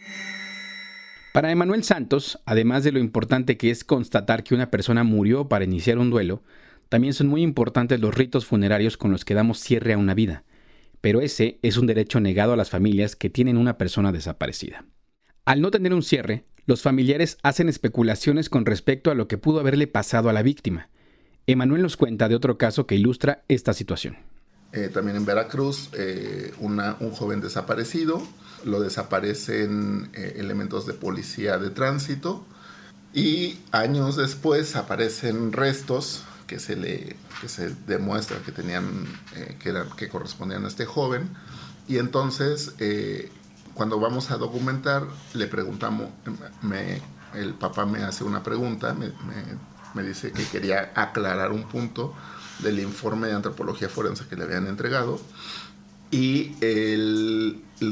Para 1.31 1.51
Emanuel 1.51 1.83
Santos, 1.83 2.39
además 2.45 2.83
de 2.83 2.91
lo 2.91 2.99
importante 2.99 3.55
que 3.55 3.69
es 3.69 3.83
constatar 3.83 4.43
que 4.43 4.55
una 4.55 4.71
persona 4.71 5.03
murió 5.03 5.47
para 5.47 5.63
iniciar 5.63 5.99
un 5.99 6.09
duelo, 6.09 6.41
también 6.89 7.13
son 7.13 7.27
muy 7.27 7.43
importantes 7.43 7.99
los 7.99 8.15
ritos 8.15 8.47
funerarios 8.47 8.97
con 8.97 9.11
los 9.11 9.25
que 9.25 9.35
damos 9.35 9.59
cierre 9.59 9.93
a 9.93 9.99
una 9.99 10.15
vida. 10.15 10.43
Pero 11.01 11.21
ese 11.21 11.59
es 11.61 11.77
un 11.77 11.85
derecho 11.85 12.19
negado 12.19 12.53
a 12.53 12.57
las 12.57 12.71
familias 12.71 13.15
que 13.15 13.29
tienen 13.29 13.57
una 13.57 13.77
persona 13.77 14.11
desaparecida. 14.11 14.85
Al 15.45 15.61
no 15.61 15.69
tener 15.69 15.93
un 15.93 16.01
cierre, 16.01 16.45
los 16.65 16.81
familiares 16.81 17.37
hacen 17.43 17.69
especulaciones 17.69 18.49
con 18.49 18.65
respecto 18.65 19.11
a 19.11 19.15
lo 19.15 19.27
que 19.27 19.37
pudo 19.37 19.59
haberle 19.59 19.85
pasado 19.85 20.29
a 20.29 20.33
la 20.33 20.41
víctima. 20.41 20.89
Emanuel 21.45 21.83
nos 21.83 21.95
cuenta 21.95 22.27
de 22.27 22.35
otro 22.35 22.57
caso 22.57 22.87
que 22.87 22.95
ilustra 22.95 23.43
esta 23.47 23.73
situación. 23.73 24.17
Eh, 24.71 24.89
también 24.91 25.17
en 25.17 25.25
Veracruz, 25.25 25.89
eh, 25.93 26.51
un 26.59 27.11
joven 27.11 27.41
desaparecido, 27.41 28.21
lo 28.65 28.79
desaparecen 28.79 30.09
eh, 30.13 30.35
elementos 30.37 30.85
de 30.85 30.93
policía 30.93 31.57
de 31.57 31.69
tránsito 31.69 32.45
y 33.13 33.59
años 33.71 34.15
después 34.15 34.75
aparecen 34.75 35.51
restos 35.51 36.23
que 36.47 36.59
se 36.59 36.75
le 36.75 37.15
se 37.47 37.69
demuestra 37.87 38.39
que 38.39 38.51
tenían 38.51 39.05
que, 39.59 39.73
que 39.95 40.09
correspondían 40.09 40.65
a 40.65 40.67
este 40.67 40.85
joven. 40.85 41.29
Y 41.87 41.97
entonces 41.97 42.73
cuando 43.73 43.99
vamos 43.99 44.29
a 44.31 44.37
documentar 44.37 45.03
le 45.33 45.47
preguntamos 45.47 46.09
el 47.33 47.53
papá 47.53 47.85
me 47.85 48.03
hace 48.03 48.23
una 48.23 48.43
pregunta 48.43 48.93
me, 48.93 49.11
me 49.93 50.03
dice 50.03 50.31
que 50.31 50.43
quería 50.45 50.91
aclarar 50.95 51.51
un 51.51 51.63
punto 51.63 52.13
del 52.59 52.79
informe 52.79 53.27
de 53.27 53.33
antropología 53.33 53.89
forense 53.89 54.27
que 54.27 54.35
le 54.35 54.43
habían 54.43 54.67
entregado 54.67 55.19
y 56.11 56.55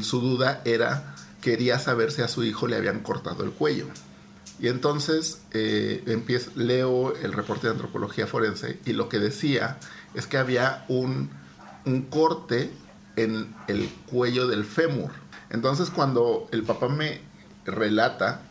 su 0.02 0.22
duda 0.22 0.62
era, 0.66 1.16
quería 1.42 1.80
saber 1.80 2.12
si 2.12 2.22
a 2.22 2.28
su 2.28 2.44
hijo 2.44 2.68
le 2.68 2.76
habían 2.76 3.00
cortado 3.02 3.44
el 3.44 3.52
cuello. 3.52 3.86
Y 4.60 4.70
entonces 4.70 5.42
eh, 5.52 6.04
empiezo, 6.08 6.52
leo 6.56 7.16
el 7.16 7.32
reporte 7.32 7.68
de 7.68 7.74
antropología 7.74 8.26
forense 8.26 8.80
y 8.86 8.94
lo 8.94 9.08
que 9.08 9.20
decía 9.20 9.78
es 10.16 10.26
que 10.26 10.38
había 10.38 10.84
un, 10.88 11.30
un 11.86 12.02
corte 12.04 12.72
en 13.16 13.54
el 13.68 13.88
cuello 14.08 14.48
del 14.48 14.66
fémur. 14.66 15.12
Entonces 15.52 15.92
cuando 15.92 16.48
el 16.52 16.64
papá 16.64 16.90
me 16.90 17.22
relata 17.66 18.42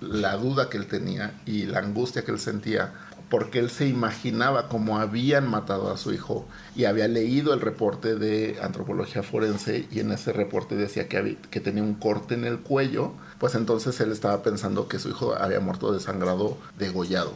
la 0.00 0.36
duda 0.36 0.68
que 0.68 0.78
él 0.78 0.86
tenía 0.86 1.40
y 1.46 1.66
la 1.66 1.78
angustia 1.78 2.24
que 2.24 2.32
él 2.32 2.40
sentía 2.40 2.92
porque 3.28 3.58
él 3.58 3.70
se 3.70 3.88
imaginaba 3.88 4.68
cómo 4.68 4.98
habían 4.98 5.48
matado 5.48 5.92
a 5.92 5.96
su 5.96 6.12
hijo 6.12 6.46
y 6.76 6.84
había 6.84 7.08
leído 7.08 7.52
el 7.54 7.60
reporte 7.60 8.14
de 8.14 8.56
antropología 8.62 9.22
forense 9.22 9.86
y 9.90 10.00
en 10.00 10.12
ese 10.12 10.32
reporte 10.32 10.76
decía 10.76 11.08
que, 11.08 11.36
que 11.50 11.60
tenía 11.60 11.82
un 11.82 11.94
corte 11.94 12.34
en 12.34 12.44
el 12.44 12.60
cuello, 12.60 13.12
pues 13.38 13.54
entonces 13.54 13.98
él 14.00 14.12
estaba 14.12 14.42
pensando 14.42 14.88
que 14.88 14.98
su 14.98 15.08
hijo 15.08 15.34
había 15.34 15.60
muerto 15.60 15.92
desangrado, 15.92 16.56
degollado. 16.78 17.32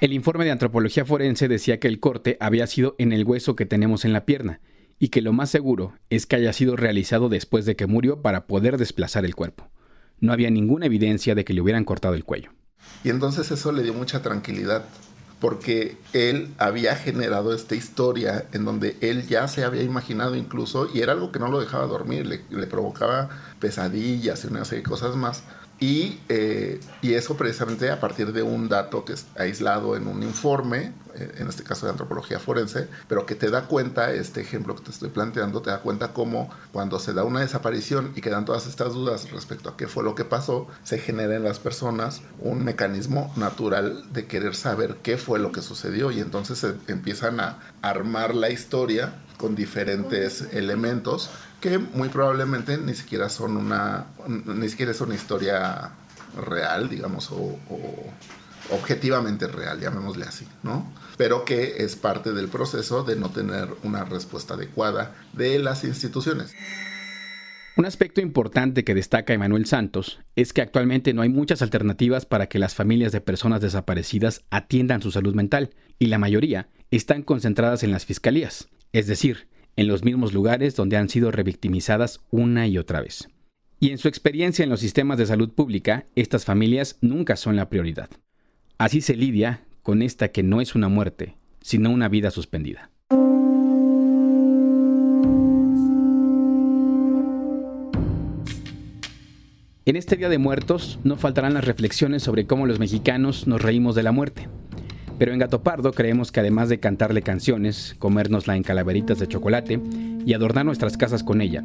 El 0.00 0.12
informe 0.12 0.44
de 0.44 0.50
antropología 0.50 1.04
forense 1.04 1.46
decía 1.46 1.78
que 1.78 1.86
el 1.86 2.00
corte 2.00 2.36
había 2.40 2.66
sido 2.66 2.96
en 2.98 3.12
el 3.12 3.24
hueso 3.24 3.54
que 3.54 3.66
tenemos 3.66 4.04
en 4.04 4.12
la 4.12 4.24
pierna 4.24 4.60
y 4.98 5.08
que 5.08 5.22
lo 5.22 5.32
más 5.32 5.50
seguro 5.50 5.94
es 6.10 6.26
que 6.26 6.36
haya 6.36 6.52
sido 6.52 6.76
realizado 6.76 7.28
después 7.28 7.66
de 7.66 7.76
que 7.76 7.86
murió 7.86 8.20
para 8.20 8.46
poder 8.46 8.78
desplazar 8.78 9.24
el 9.24 9.36
cuerpo. 9.36 9.70
No 10.18 10.32
había 10.32 10.50
ninguna 10.50 10.86
evidencia 10.86 11.36
de 11.36 11.44
que 11.44 11.52
le 11.52 11.60
hubieran 11.60 11.84
cortado 11.84 12.14
el 12.14 12.24
cuello. 12.24 12.50
Y 13.04 13.10
entonces 13.10 13.50
eso 13.50 13.72
le 13.72 13.82
dio 13.82 13.94
mucha 13.94 14.22
tranquilidad 14.22 14.84
porque 15.42 15.96
él 16.12 16.54
había 16.58 16.94
generado 16.94 17.52
esta 17.52 17.74
historia 17.74 18.44
en 18.52 18.64
donde 18.64 18.96
él 19.00 19.26
ya 19.26 19.48
se 19.48 19.64
había 19.64 19.82
imaginado 19.82 20.36
incluso, 20.36 20.88
y 20.94 21.00
era 21.00 21.14
algo 21.14 21.32
que 21.32 21.40
no 21.40 21.48
lo 21.48 21.58
dejaba 21.58 21.84
dormir, 21.86 22.26
le, 22.26 22.66
provocaba 22.68 23.28
pesadillas 23.58 24.44
y 24.44 24.46
una 24.46 24.64
serie 24.64 24.84
de 24.84 24.88
cosas 24.88 25.16
más, 25.16 25.42
eh, 25.84 26.80
y, 27.02 27.14
eso 27.14 27.36
precisamente 27.36 27.90
a 27.90 27.98
partir 27.98 28.32
de 28.32 28.42
un 28.42 28.68
dato 28.68 29.04
que 29.04 29.14
es 29.14 29.26
aislado 29.36 29.96
en 29.96 30.06
un 30.06 30.22
informe, 30.22 30.92
eh, 31.14 31.34
en 31.38 31.48
este 31.48 31.64
caso 31.64 31.86
de 31.86 31.92
antropología 31.92 32.38
forense, 32.38 32.88
pero 33.08 33.26
que 33.26 33.34
te 33.34 33.50
da 33.50 33.66
cuenta, 33.66 34.12
este 34.12 34.40
ejemplo 34.40 34.76
que 34.76 34.84
te 34.84 34.90
estoy 34.90 35.10
planteando, 35.10 35.60
te 35.60 35.70
da 35.70 35.80
cuenta 35.80 36.12
cómo 36.12 36.50
cuando 36.72 37.00
se 37.00 37.12
da 37.12 37.24
una 37.24 37.40
desaparición 37.40 38.12
y 38.14 38.20
quedan 38.20 38.44
todas 38.44 38.68
estas 38.68 38.94
dudas 38.94 39.30
respecto 39.32 39.70
a 39.70 39.76
qué 39.76 39.88
fue 39.88 40.04
lo 40.04 40.14
que 40.14 40.24
pasó, 40.24 40.68
se 40.84 40.98
genera 40.98 41.34
en 41.34 41.42
las 41.42 41.58
personas 41.58 42.22
un 42.38 42.64
mecanismo 42.64 43.32
natural 43.36 44.04
de 44.12 44.26
querer 44.26 44.54
saber 44.54 44.98
qué 45.02 45.18
fue 45.18 45.40
lo 45.40 45.50
que 45.50 45.62
sucedió. 45.62 46.12
Y 46.12 46.20
entonces 46.20 46.58
se 46.58 46.76
empiezan 46.86 47.40
a 47.40 47.58
armar 47.82 48.36
la 48.36 48.50
historia 48.50 49.14
con 49.36 49.56
diferentes 49.56 50.42
elementos 50.52 51.30
que 51.62 51.78
muy 51.78 52.08
probablemente 52.08 52.76
ni 52.76 52.92
siquiera 52.92 53.28
son 53.28 53.56
una, 53.56 54.06
ni 54.28 54.68
siquiera 54.68 54.90
es 54.90 55.00
una 55.00 55.14
historia 55.14 55.92
real, 56.36 56.90
digamos, 56.90 57.30
o, 57.30 57.56
objetivamente 58.70 59.46
real, 59.46 59.80
llamémosle 59.80 60.24
así, 60.24 60.46
¿no? 60.64 60.92
Pero 61.16 61.44
que 61.44 61.84
es 61.84 61.94
parte 61.94 62.32
del 62.32 62.48
proceso 62.48 63.04
de 63.04 63.14
no 63.16 63.30
tener 63.30 63.68
una 63.84 64.04
respuesta 64.04 64.54
adecuada 64.54 65.14
de 65.34 65.60
las 65.60 65.84
instituciones. 65.84 66.52
Un 67.76 67.86
aspecto 67.86 68.20
importante 68.20 68.84
que 68.84 68.94
destaca 68.94 69.32
Emanuel 69.32 69.66
Santos 69.66 70.20
es 70.34 70.52
que 70.52 70.62
actualmente 70.62 71.14
no 71.14 71.22
hay 71.22 71.28
muchas 71.28 71.62
alternativas 71.62 72.26
para 72.26 72.48
que 72.48 72.58
las 72.58 72.74
familias 72.74 73.12
de 73.12 73.20
personas 73.20 73.60
desaparecidas 73.60 74.42
atiendan 74.50 75.00
su 75.00 75.12
salud 75.12 75.34
mental 75.34 75.70
y 75.98 76.06
la 76.06 76.18
mayoría 76.18 76.68
están 76.90 77.22
concentradas 77.22 77.84
en 77.84 77.92
las 77.92 78.04
fiscalías, 78.04 78.68
es 78.92 79.06
decir, 79.06 79.48
en 79.76 79.88
los 79.88 80.04
mismos 80.04 80.32
lugares 80.32 80.76
donde 80.76 80.96
han 80.96 81.08
sido 81.08 81.30
revictimizadas 81.30 82.20
una 82.30 82.66
y 82.66 82.78
otra 82.78 83.00
vez. 83.00 83.28
Y 83.80 83.90
en 83.90 83.98
su 83.98 84.08
experiencia 84.08 84.62
en 84.62 84.70
los 84.70 84.80
sistemas 84.80 85.18
de 85.18 85.26
salud 85.26 85.50
pública, 85.50 86.06
estas 86.14 86.44
familias 86.44 86.98
nunca 87.00 87.36
son 87.36 87.56
la 87.56 87.68
prioridad. 87.68 88.08
Así 88.78 89.00
se 89.00 89.16
lidia 89.16 89.64
con 89.82 90.02
esta 90.02 90.28
que 90.28 90.42
no 90.42 90.60
es 90.60 90.74
una 90.74 90.88
muerte, 90.88 91.34
sino 91.60 91.90
una 91.90 92.08
vida 92.08 92.30
suspendida. 92.30 92.90
En 99.84 99.96
este 99.96 100.16
Día 100.16 100.28
de 100.28 100.38
Muertos 100.38 101.00
no 101.02 101.16
faltarán 101.16 101.54
las 101.54 101.64
reflexiones 101.64 102.22
sobre 102.22 102.46
cómo 102.46 102.66
los 102.66 102.78
mexicanos 102.78 103.48
nos 103.48 103.60
reímos 103.60 103.96
de 103.96 104.04
la 104.04 104.12
muerte. 104.12 104.48
Pero 105.18 105.32
en 105.32 105.38
Gato 105.38 105.62
Pardo 105.62 105.92
creemos 105.92 106.32
que 106.32 106.40
además 106.40 106.68
de 106.68 106.80
cantarle 106.80 107.22
canciones, 107.22 107.94
comérnosla 107.98 108.56
en 108.56 108.62
calaveritas 108.62 109.18
de 109.18 109.28
chocolate 109.28 109.80
y 110.24 110.34
adornar 110.34 110.64
nuestras 110.64 110.96
casas 110.96 111.22
con 111.22 111.40
ella, 111.40 111.64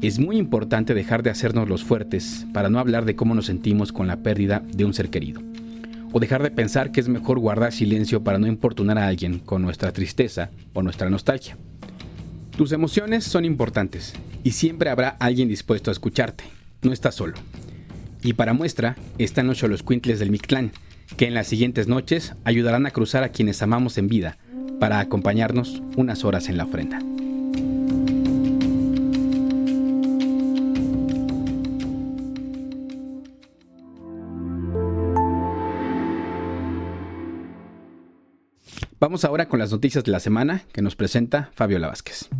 es 0.00 0.18
muy 0.18 0.36
importante 0.36 0.94
dejar 0.94 1.22
de 1.22 1.30
hacernos 1.30 1.68
los 1.68 1.82
fuertes 1.82 2.46
para 2.52 2.68
no 2.68 2.78
hablar 2.78 3.04
de 3.04 3.16
cómo 3.16 3.34
nos 3.34 3.46
sentimos 3.46 3.92
con 3.92 4.06
la 4.06 4.18
pérdida 4.18 4.62
de 4.66 4.84
un 4.84 4.94
ser 4.94 5.10
querido. 5.10 5.40
O 6.12 6.20
dejar 6.20 6.42
de 6.42 6.50
pensar 6.50 6.92
que 6.92 7.00
es 7.00 7.08
mejor 7.08 7.38
guardar 7.38 7.72
silencio 7.72 8.22
para 8.22 8.38
no 8.38 8.46
importunar 8.46 8.98
a 8.98 9.08
alguien 9.08 9.38
con 9.38 9.62
nuestra 9.62 9.92
tristeza 9.92 10.50
o 10.72 10.82
nuestra 10.82 11.10
nostalgia. 11.10 11.56
Tus 12.56 12.70
emociones 12.72 13.24
son 13.24 13.44
importantes 13.44 14.12
y 14.44 14.52
siempre 14.52 14.90
habrá 14.90 15.08
alguien 15.08 15.48
dispuesto 15.48 15.90
a 15.90 15.92
escucharte. 15.92 16.44
No 16.82 16.92
estás 16.92 17.16
solo. 17.16 17.34
Y 18.22 18.34
para 18.34 18.52
muestra 18.52 18.96
están 19.18 19.46
los 19.46 19.82
Quintles 19.82 20.18
del 20.18 20.30
Mictlán, 20.30 20.70
que 21.16 21.26
en 21.26 21.34
las 21.34 21.46
siguientes 21.46 21.88
noches 21.88 22.34
ayudarán 22.44 22.86
a 22.86 22.90
cruzar 22.90 23.22
a 23.22 23.30
quienes 23.30 23.62
amamos 23.62 23.98
en 23.98 24.08
vida 24.08 24.38
para 24.80 24.98
acompañarnos 24.98 25.82
unas 25.96 26.24
horas 26.24 26.48
en 26.48 26.56
la 26.56 26.64
ofrenda. 26.64 26.98
Vamos 39.00 39.24
ahora 39.26 39.48
con 39.50 39.58
las 39.58 39.70
noticias 39.70 40.02
de 40.02 40.12
la 40.12 40.18
semana 40.18 40.62
que 40.72 40.80
nos 40.80 40.96
presenta 40.96 41.50
Fabiola 41.54 41.88
Vázquez. 41.88 42.30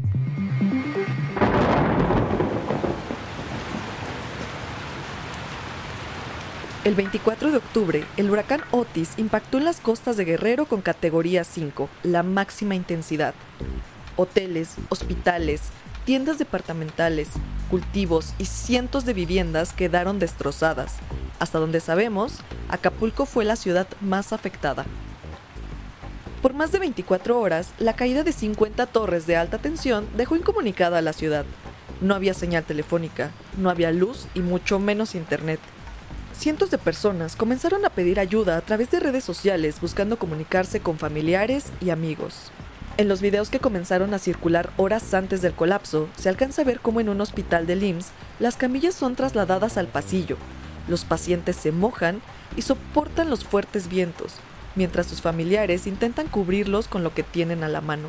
El 6.84 6.94
24 6.96 7.50
de 7.50 7.56
octubre, 7.56 8.04
el 8.18 8.30
huracán 8.30 8.60
Otis 8.70 9.14
impactó 9.16 9.56
en 9.56 9.64
las 9.64 9.80
costas 9.80 10.18
de 10.18 10.26
Guerrero 10.26 10.66
con 10.66 10.82
categoría 10.82 11.42
5, 11.42 11.88
la 12.02 12.22
máxima 12.22 12.74
intensidad. 12.74 13.32
Hoteles, 14.16 14.74
hospitales, 14.90 15.62
tiendas 16.04 16.38
departamentales, 16.38 17.28
cultivos 17.70 18.34
y 18.36 18.44
cientos 18.44 19.06
de 19.06 19.14
viviendas 19.14 19.72
quedaron 19.72 20.18
destrozadas. 20.18 20.96
Hasta 21.38 21.58
donde 21.58 21.80
sabemos, 21.80 22.40
Acapulco 22.68 23.24
fue 23.24 23.46
la 23.46 23.56
ciudad 23.56 23.86
más 24.02 24.34
afectada. 24.34 24.84
Por 26.42 26.52
más 26.52 26.70
de 26.70 26.80
24 26.80 27.40
horas, 27.40 27.70
la 27.78 27.96
caída 27.96 28.24
de 28.24 28.32
50 28.32 28.84
torres 28.88 29.26
de 29.26 29.36
alta 29.36 29.56
tensión 29.56 30.06
dejó 30.18 30.36
incomunicada 30.36 30.98
a 30.98 31.02
la 31.02 31.14
ciudad. 31.14 31.46
No 32.02 32.14
había 32.14 32.34
señal 32.34 32.64
telefónica, 32.64 33.30
no 33.56 33.70
había 33.70 33.90
luz 33.90 34.26
y 34.34 34.40
mucho 34.40 34.78
menos 34.78 35.14
internet. 35.14 35.60
Cientos 36.36 36.70
de 36.70 36.78
personas 36.78 37.36
comenzaron 37.36 37.84
a 37.84 37.90
pedir 37.90 38.20
ayuda 38.20 38.56
a 38.56 38.60
través 38.60 38.90
de 38.90 39.00
redes 39.00 39.24
sociales 39.24 39.80
buscando 39.80 40.18
comunicarse 40.18 40.80
con 40.80 40.98
familiares 40.98 41.66
y 41.80 41.90
amigos. 41.90 42.50
En 42.96 43.08
los 43.08 43.20
videos 43.20 43.50
que 43.50 43.58
comenzaron 43.58 44.14
a 44.14 44.18
circular 44.18 44.70
horas 44.76 45.14
antes 45.14 45.42
del 45.42 45.54
colapso, 45.54 46.08
se 46.16 46.28
alcanza 46.28 46.62
a 46.62 46.64
ver 46.64 46.80
cómo 46.80 47.00
en 47.00 47.08
un 47.08 47.20
hospital 47.20 47.66
de 47.66 47.74
IMSS 47.74 48.12
las 48.38 48.56
camillas 48.56 48.94
son 48.94 49.16
trasladadas 49.16 49.76
al 49.78 49.88
pasillo, 49.88 50.36
los 50.86 51.04
pacientes 51.04 51.56
se 51.56 51.72
mojan 51.72 52.20
y 52.56 52.62
soportan 52.62 53.30
los 53.30 53.44
fuertes 53.44 53.88
vientos, 53.88 54.34
mientras 54.76 55.06
sus 55.06 55.22
familiares 55.22 55.86
intentan 55.86 56.28
cubrirlos 56.28 56.86
con 56.86 57.02
lo 57.02 57.12
que 57.14 57.22
tienen 57.22 57.64
a 57.64 57.68
la 57.68 57.80
mano. 57.80 58.08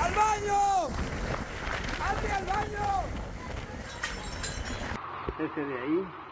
¡Al 0.00 0.14
baño! 0.14 0.88
al 2.00 2.46
baño! 2.46 2.86
Ese 5.38 5.60
de 5.60 5.74
ahí, 5.74 6.25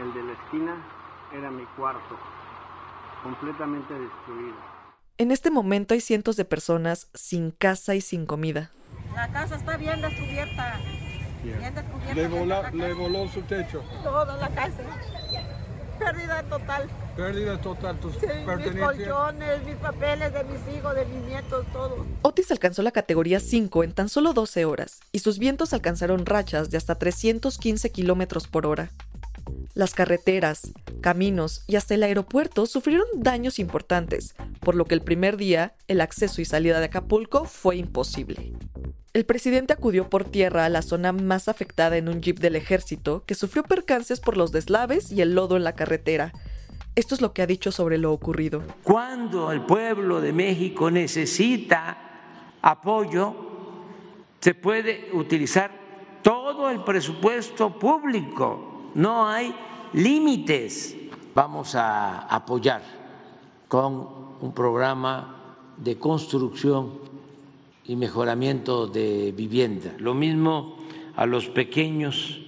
el 0.00 0.12
de 0.14 0.22
la 0.22 0.32
esquina, 0.32 0.76
era 1.32 1.50
mi 1.50 1.64
cuarto, 1.76 2.16
completamente 3.22 3.94
destruido. 3.94 4.56
En 5.18 5.30
este 5.30 5.50
momento 5.50 5.94
hay 5.94 6.00
cientos 6.00 6.36
de 6.36 6.44
personas 6.44 7.08
sin 7.14 7.50
casa 7.52 7.94
y 7.94 8.00
sin 8.00 8.26
comida. 8.26 8.70
La 9.14 9.28
casa 9.30 9.56
está 9.56 9.76
bien 9.76 10.00
descubierta. 10.00 10.80
Bien 11.42 11.74
descubierta. 11.74 12.14
Le, 12.14 12.28
voló, 12.28 12.70
le 12.70 12.92
voló 12.94 13.28
su 13.28 13.42
techo. 13.42 13.82
Toda 14.02 14.36
la 14.36 14.48
casa. 14.48 14.82
Pérdida 15.98 16.42
total. 16.44 16.90
Pérdida 17.16 17.60
total, 17.60 18.00
tus 18.00 18.14
sí, 18.14 18.26
Mis 18.58 18.80
colchones, 18.80 19.64
mis 19.64 19.76
papeles 19.76 20.32
de 20.32 20.42
mis 20.42 20.76
hijos, 20.76 20.94
de 20.96 21.04
mis 21.04 21.22
nietos, 21.28 21.64
todo. 21.72 22.04
Otis 22.22 22.50
alcanzó 22.50 22.82
la 22.82 22.90
categoría 22.90 23.38
5 23.38 23.84
en 23.84 23.92
tan 23.92 24.08
solo 24.08 24.32
12 24.32 24.64
horas 24.64 24.98
y 25.12 25.20
sus 25.20 25.38
vientos 25.38 25.72
alcanzaron 25.72 26.26
rachas 26.26 26.70
de 26.70 26.76
hasta 26.76 26.96
315 26.96 27.90
kilómetros 27.92 28.48
por 28.48 28.66
hora. 28.66 28.90
Las 29.74 29.94
carreteras, 29.94 30.72
caminos 31.00 31.64
y 31.66 31.76
hasta 31.76 31.94
el 31.94 32.02
aeropuerto 32.02 32.66
sufrieron 32.66 33.06
daños 33.16 33.58
importantes, 33.58 34.34
por 34.60 34.74
lo 34.74 34.84
que 34.84 34.94
el 34.94 35.02
primer 35.02 35.36
día 35.36 35.74
el 35.88 36.00
acceso 36.00 36.40
y 36.40 36.44
salida 36.44 36.78
de 36.78 36.86
Acapulco 36.86 37.44
fue 37.44 37.76
imposible. 37.76 38.52
El 39.14 39.24
presidente 39.24 39.72
acudió 39.72 40.10
por 40.10 40.24
tierra 40.24 40.64
a 40.64 40.68
la 40.68 40.82
zona 40.82 41.12
más 41.12 41.48
afectada 41.48 41.96
en 41.96 42.08
un 42.08 42.20
jeep 42.20 42.40
del 42.40 42.56
ejército 42.56 43.22
que 43.26 43.36
sufrió 43.36 43.62
percances 43.62 44.18
por 44.18 44.36
los 44.36 44.50
deslaves 44.50 45.12
y 45.12 45.20
el 45.20 45.34
lodo 45.34 45.56
en 45.56 45.62
la 45.62 45.76
carretera. 45.76 46.32
Esto 46.96 47.14
es 47.14 47.20
lo 47.20 47.32
que 47.32 47.42
ha 47.42 47.46
dicho 47.46 47.70
sobre 47.70 47.98
lo 47.98 48.12
ocurrido. 48.12 48.62
Cuando 48.82 49.52
el 49.52 49.62
pueblo 49.62 50.20
de 50.20 50.32
México 50.32 50.90
necesita 50.90 51.96
apoyo, 52.60 53.36
se 54.40 54.54
puede 54.54 55.10
utilizar 55.12 55.70
todo 56.22 56.70
el 56.70 56.82
presupuesto 56.82 57.78
público. 57.78 58.73
No 58.94 59.28
hay 59.28 59.54
límites. 59.92 60.96
Vamos 61.34 61.74
a 61.74 62.20
apoyar 62.28 62.82
con 63.66 64.08
un 64.40 64.52
programa 64.54 65.56
de 65.76 65.98
construcción 65.98 66.92
y 67.84 67.96
mejoramiento 67.96 68.86
de 68.86 69.32
vivienda. 69.32 69.92
Lo 69.98 70.14
mismo 70.14 70.76
a 71.16 71.26
los 71.26 71.48
pequeños 71.48 72.40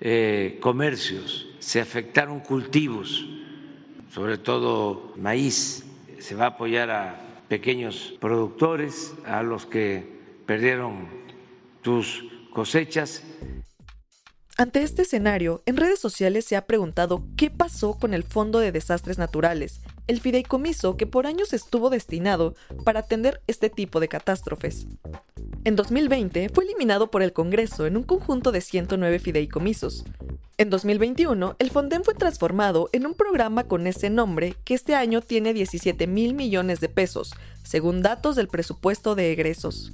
eh, 0.00 0.58
comercios. 0.60 1.46
Se 1.60 1.80
afectaron 1.80 2.40
cultivos, 2.40 3.24
sobre 4.12 4.38
todo 4.38 5.12
maíz. 5.16 5.86
Se 6.18 6.34
va 6.34 6.46
a 6.46 6.48
apoyar 6.48 6.90
a 6.90 7.20
pequeños 7.48 8.14
productores, 8.20 9.14
a 9.26 9.42
los 9.42 9.64
que 9.64 10.04
perdieron 10.44 11.06
tus 11.82 12.24
cosechas. 12.52 13.22
Ante 14.56 14.82
este 14.82 15.02
escenario, 15.02 15.64
en 15.66 15.76
redes 15.76 15.98
sociales 15.98 16.44
se 16.44 16.54
ha 16.54 16.66
preguntado 16.66 17.24
qué 17.36 17.50
pasó 17.50 17.98
con 17.98 18.14
el 18.14 18.22
Fondo 18.22 18.60
de 18.60 18.70
Desastres 18.70 19.18
Naturales 19.18 19.80
el 20.06 20.20
fideicomiso 20.20 20.96
que 20.96 21.06
por 21.06 21.26
años 21.26 21.52
estuvo 21.52 21.90
destinado 21.90 22.54
para 22.84 23.00
atender 23.00 23.40
este 23.46 23.70
tipo 23.70 24.00
de 24.00 24.08
catástrofes. 24.08 24.86
En 25.66 25.76
2020 25.76 26.50
fue 26.50 26.64
eliminado 26.64 27.10
por 27.10 27.22
el 27.22 27.32
Congreso 27.32 27.86
en 27.86 27.96
un 27.96 28.02
conjunto 28.02 28.52
de 28.52 28.60
109 28.60 29.18
fideicomisos. 29.18 30.04
En 30.58 30.68
2021, 30.68 31.56
el 31.58 31.70
Fonden 31.70 32.04
fue 32.04 32.12
transformado 32.12 32.90
en 32.92 33.06
un 33.06 33.14
programa 33.14 33.64
con 33.64 33.86
ese 33.86 34.10
nombre 34.10 34.56
que 34.64 34.74
este 34.74 34.94
año 34.94 35.22
tiene 35.22 35.54
17 35.54 36.06
mil 36.06 36.34
millones 36.34 36.80
de 36.80 36.90
pesos, 36.90 37.32
según 37.62 38.02
datos 38.02 38.36
del 38.36 38.48
presupuesto 38.48 39.14
de 39.14 39.32
egresos. 39.32 39.92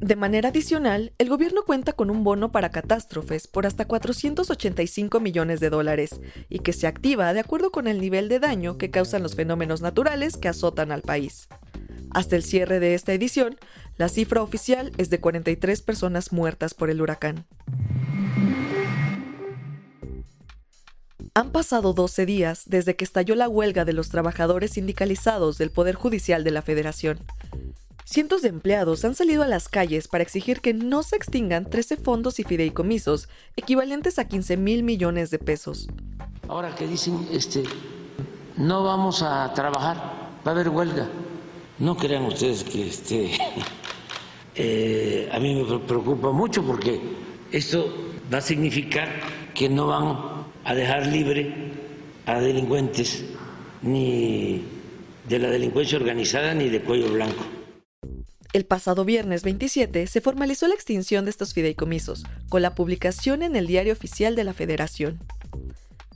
De 0.00 0.16
manera 0.16 0.48
adicional, 0.48 1.12
el 1.18 1.28
gobierno 1.28 1.62
cuenta 1.64 1.92
con 1.92 2.10
un 2.10 2.24
bono 2.24 2.50
para 2.50 2.70
catástrofes 2.70 3.46
por 3.46 3.64
hasta 3.64 3.86
485 3.86 5.20
millones 5.20 5.60
de 5.60 5.70
dólares 5.70 6.20
y 6.48 6.58
que 6.58 6.72
se 6.72 6.88
activa 6.88 7.32
de 7.32 7.40
acuerdo 7.40 7.70
con 7.70 7.86
el 7.86 8.00
nivel 8.00 8.28
de 8.28 8.40
daño 8.40 8.76
que 8.76 8.90
causan 8.90 9.22
los 9.22 9.36
fenómenos 9.36 9.82
naturales 9.82 10.36
que 10.36 10.48
azotan 10.48 10.90
al 10.90 11.02
país. 11.02 11.48
Hasta 12.16 12.34
el 12.34 12.42
cierre 12.42 12.80
de 12.80 12.94
esta 12.94 13.12
edición, 13.12 13.58
la 13.98 14.08
cifra 14.08 14.40
oficial 14.40 14.90
es 14.96 15.10
de 15.10 15.20
43 15.20 15.82
personas 15.82 16.32
muertas 16.32 16.72
por 16.72 16.88
el 16.88 17.02
huracán. 17.02 17.44
Han 21.34 21.50
pasado 21.50 21.92
12 21.92 22.24
días 22.24 22.62
desde 22.64 22.96
que 22.96 23.04
estalló 23.04 23.34
la 23.34 23.50
huelga 23.50 23.84
de 23.84 23.92
los 23.92 24.08
trabajadores 24.08 24.70
sindicalizados 24.70 25.58
del 25.58 25.70
Poder 25.70 25.94
Judicial 25.94 26.42
de 26.42 26.52
la 26.52 26.62
Federación. 26.62 27.18
Cientos 28.06 28.40
de 28.40 28.48
empleados 28.48 29.04
han 29.04 29.14
salido 29.14 29.42
a 29.42 29.46
las 29.46 29.68
calles 29.68 30.08
para 30.08 30.24
exigir 30.24 30.62
que 30.62 30.72
no 30.72 31.02
se 31.02 31.16
extingan 31.16 31.68
13 31.68 31.98
fondos 31.98 32.40
y 32.40 32.44
fideicomisos 32.44 33.28
equivalentes 33.56 34.18
a 34.18 34.26
15 34.26 34.56
mil 34.56 34.84
millones 34.84 35.30
de 35.30 35.38
pesos. 35.38 35.86
Ahora 36.48 36.74
que 36.74 36.86
dicen, 36.86 37.28
este, 37.30 37.64
no 38.56 38.84
vamos 38.84 39.20
a 39.20 39.52
trabajar, 39.52 39.98
va 40.46 40.52
a 40.52 40.54
haber 40.54 40.70
huelga. 40.70 41.10
No 41.78 41.96
crean 41.96 42.24
ustedes 42.24 42.64
que 42.64 42.88
este, 42.88 43.30
eh, 44.54 45.28
a 45.30 45.38
mí 45.38 45.54
me 45.54 45.78
preocupa 45.80 46.32
mucho 46.32 46.64
porque 46.64 47.00
esto 47.52 47.94
va 48.32 48.38
a 48.38 48.40
significar 48.42 49.08
que 49.54 49.68
no 49.68 49.86
van 49.88 50.46
a 50.64 50.74
dejar 50.74 51.06
libre 51.06 51.54
a 52.26 52.40
delincuentes 52.40 53.24
ni 53.82 54.64
de 55.28 55.38
la 55.38 55.50
delincuencia 55.50 55.98
organizada 55.98 56.54
ni 56.54 56.68
de 56.68 56.80
cuello 56.80 57.12
blanco. 57.12 57.44
El 58.52 58.64
pasado 58.64 59.04
viernes 59.04 59.42
27 59.42 60.06
se 60.06 60.20
formalizó 60.20 60.66
la 60.66 60.74
extinción 60.74 61.24
de 61.24 61.30
estos 61.30 61.52
fideicomisos, 61.52 62.24
con 62.48 62.62
la 62.62 62.74
publicación 62.74 63.42
en 63.42 63.54
el 63.54 63.66
Diario 63.66 63.92
Oficial 63.92 64.34
de 64.34 64.44
la 64.44 64.54
Federación. 64.54 65.18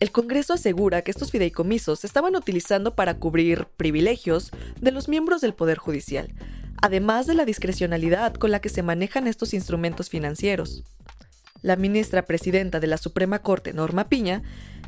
El 0.00 0.12
Congreso 0.12 0.54
asegura 0.54 1.02
que 1.02 1.10
estos 1.10 1.30
fideicomisos 1.30 2.00
se 2.00 2.06
estaban 2.06 2.34
utilizando 2.34 2.94
para 2.94 3.18
cubrir 3.18 3.66
privilegios 3.76 4.50
de 4.80 4.92
los 4.92 5.10
miembros 5.10 5.42
del 5.42 5.52
Poder 5.52 5.76
Judicial, 5.76 6.32
además 6.80 7.26
de 7.26 7.34
la 7.34 7.44
discrecionalidad 7.44 8.32
con 8.32 8.50
la 8.50 8.60
que 8.60 8.70
se 8.70 8.82
manejan 8.82 9.26
estos 9.26 9.52
instrumentos 9.52 10.08
financieros. 10.08 10.84
La 11.60 11.76
ministra 11.76 12.24
presidenta 12.24 12.80
de 12.80 12.86
la 12.86 12.96
Suprema 12.96 13.40
Corte, 13.40 13.74
Norma 13.74 14.08
Piña, 14.08 14.42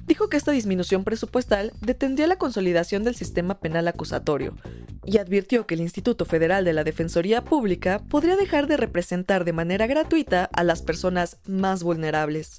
dijo 0.07 0.29
que 0.29 0.37
esta 0.37 0.53
disminución 0.53 1.05
presupuestal 1.05 1.73
detendría 1.81 2.27
la 2.27 2.37
consolidación 2.37 3.05
del 3.05 3.15
sistema 3.15 3.59
penal 3.61 3.89
acusatorio 3.89 4.57
y 5.05 5.19
advirtió 5.19 5.67
que 5.67 5.75
el 5.75 5.81
Instituto 5.81 6.25
Federal 6.25 6.65
de 6.65 6.73
la 6.73 6.85
Defensoría 6.85 7.45
Pública 7.45 8.03
podría 8.09 8.37
dejar 8.37 8.67
de 8.67 8.77
representar 8.77 9.45
de 9.45 9.53
manera 9.53 9.87
gratuita 9.87 10.49
a 10.53 10.65
las 10.65 10.83
personas 10.83 11.39
más 11.47 11.83
vulnerables. 11.83 12.59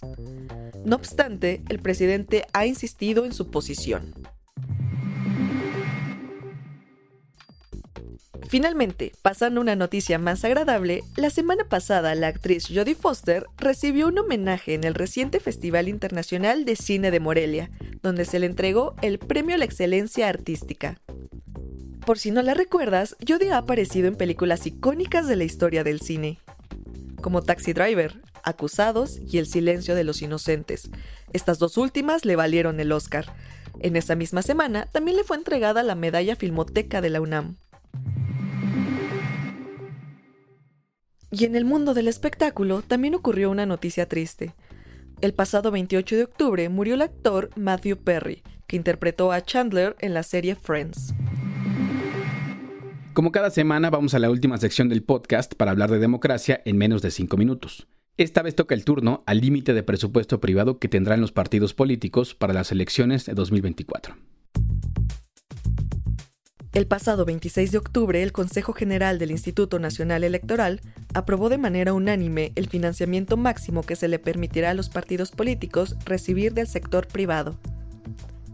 No 0.85 0.95
obstante, 0.95 1.63
el 1.69 1.79
presidente 1.79 2.45
ha 2.53 2.65
insistido 2.65 3.25
en 3.25 3.33
su 3.33 3.49
posición. 3.49 4.13
Finalmente, 8.47 9.13
pasando 9.21 9.61
una 9.61 9.75
noticia 9.75 10.19
más 10.19 10.43
agradable, 10.43 11.03
la 11.15 11.29
semana 11.29 11.63
pasada 11.67 12.13
la 12.15 12.27
actriz 12.27 12.67
Jodie 12.67 12.95
Foster 12.95 13.45
recibió 13.57 14.07
un 14.07 14.19
homenaje 14.19 14.73
en 14.73 14.83
el 14.83 14.93
reciente 14.93 15.39
Festival 15.39 15.87
Internacional 15.87 16.65
de 16.65 16.75
Cine 16.75 17.09
de 17.09 17.19
Morelia, 17.19 17.71
donde 18.01 18.25
se 18.25 18.39
le 18.39 18.45
entregó 18.45 18.95
el 19.01 19.17
Premio 19.17 19.55
a 19.55 19.57
la 19.57 19.65
Excelencia 19.65 20.29
Artística. 20.29 20.99
Por 22.05 22.19
si 22.19 22.31
no 22.31 22.41
la 22.41 22.53
recuerdas, 22.53 23.15
Jodie 23.25 23.53
ha 23.53 23.57
aparecido 23.57 24.07
en 24.07 24.15
películas 24.15 24.67
icónicas 24.67 25.27
de 25.27 25.37
la 25.37 25.45
historia 25.45 25.83
del 25.83 26.01
cine, 26.01 26.39
como 27.21 27.41
Taxi 27.41 27.71
Driver, 27.71 28.19
Acusados 28.43 29.19
y 29.25 29.37
El 29.37 29.47
Silencio 29.47 29.95
de 29.95 30.03
los 30.03 30.21
Inocentes. 30.21 30.89
Estas 31.31 31.59
dos 31.59 31.77
últimas 31.77 32.25
le 32.25 32.35
valieron 32.35 32.81
el 32.81 32.91
Oscar. 32.91 33.33
En 33.79 33.95
esa 33.95 34.15
misma 34.15 34.41
semana 34.41 34.87
también 34.91 35.15
le 35.15 35.23
fue 35.23 35.37
entregada 35.37 35.81
la 35.81 35.95
medalla 35.95 36.35
Filmoteca 36.35 36.99
de 36.99 37.09
la 37.09 37.21
UNAM. 37.21 37.57
Y 41.35 41.45
en 41.45 41.55
el 41.55 41.65
mundo 41.65 41.95
del 41.95 42.07
espectáculo 42.07 42.83
también 42.83 43.15
ocurrió 43.15 43.49
una 43.49 43.65
noticia 43.65 44.07
triste. 44.07 44.53
El 45.19 45.33
pasado 45.33 45.71
28 45.71 46.15
de 46.15 46.23
octubre 46.25 46.69
murió 46.69 46.93
el 46.93 47.01
actor 47.01 47.49
Matthew 47.55 47.97
Perry, 47.97 48.43
que 48.67 48.75
interpretó 48.75 49.31
a 49.31 49.41
Chandler 49.41 49.95
en 49.99 50.13
la 50.13 50.21
serie 50.21 50.53
Friends. 50.53 51.15
Como 53.13 53.31
cada 53.31 53.49
semana 53.49 53.89
vamos 53.89 54.13
a 54.13 54.19
la 54.19 54.29
última 54.29 54.59
sección 54.59 54.89
del 54.89 55.01
podcast 55.01 55.55
para 55.55 55.71
hablar 55.71 55.89
de 55.89 55.97
democracia 55.97 56.61
en 56.65 56.77
menos 56.77 57.01
de 57.01 57.09
5 57.09 57.35
minutos. 57.35 57.87
Esta 58.17 58.43
vez 58.43 58.53
toca 58.53 58.75
el 58.75 58.85
turno 58.85 59.23
al 59.25 59.41
límite 59.41 59.73
de 59.73 59.81
presupuesto 59.81 60.39
privado 60.39 60.77
que 60.77 60.87
tendrán 60.87 61.19
los 61.19 61.31
partidos 61.31 61.73
políticos 61.73 62.35
para 62.35 62.53
las 62.53 62.71
elecciones 62.71 63.25
de 63.25 63.33
2024. 63.33 64.15
El 66.73 66.87
pasado 66.87 67.23
26 67.23 67.71
de 67.71 67.77
octubre, 67.77 68.23
el 68.23 68.31
Consejo 68.31 68.73
General 68.73 69.19
del 69.19 69.29
Instituto 69.29 69.77
Nacional 69.77 70.23
Electoral 70.23 70.81
aprobó 71.13 71.49
de 71.49 71.59
manera 71.59 71.93
unánime 71.93 72.51
el 72.55 72.67
financiamiento 72.67 73.37
máximo 73.37 73.83
que 73.83 73.95
se 73.95 74.07
le 74.07 74.17
permitirá 74.17 74.71
a 74.71 74.73
los 74.73 74.89
partidos 74.89 75.29
políticos 75.29 75.95
recibir 76.03 76.55
del 76.55 76.65
sector 76.65 77.05
privado. 77.05 77.59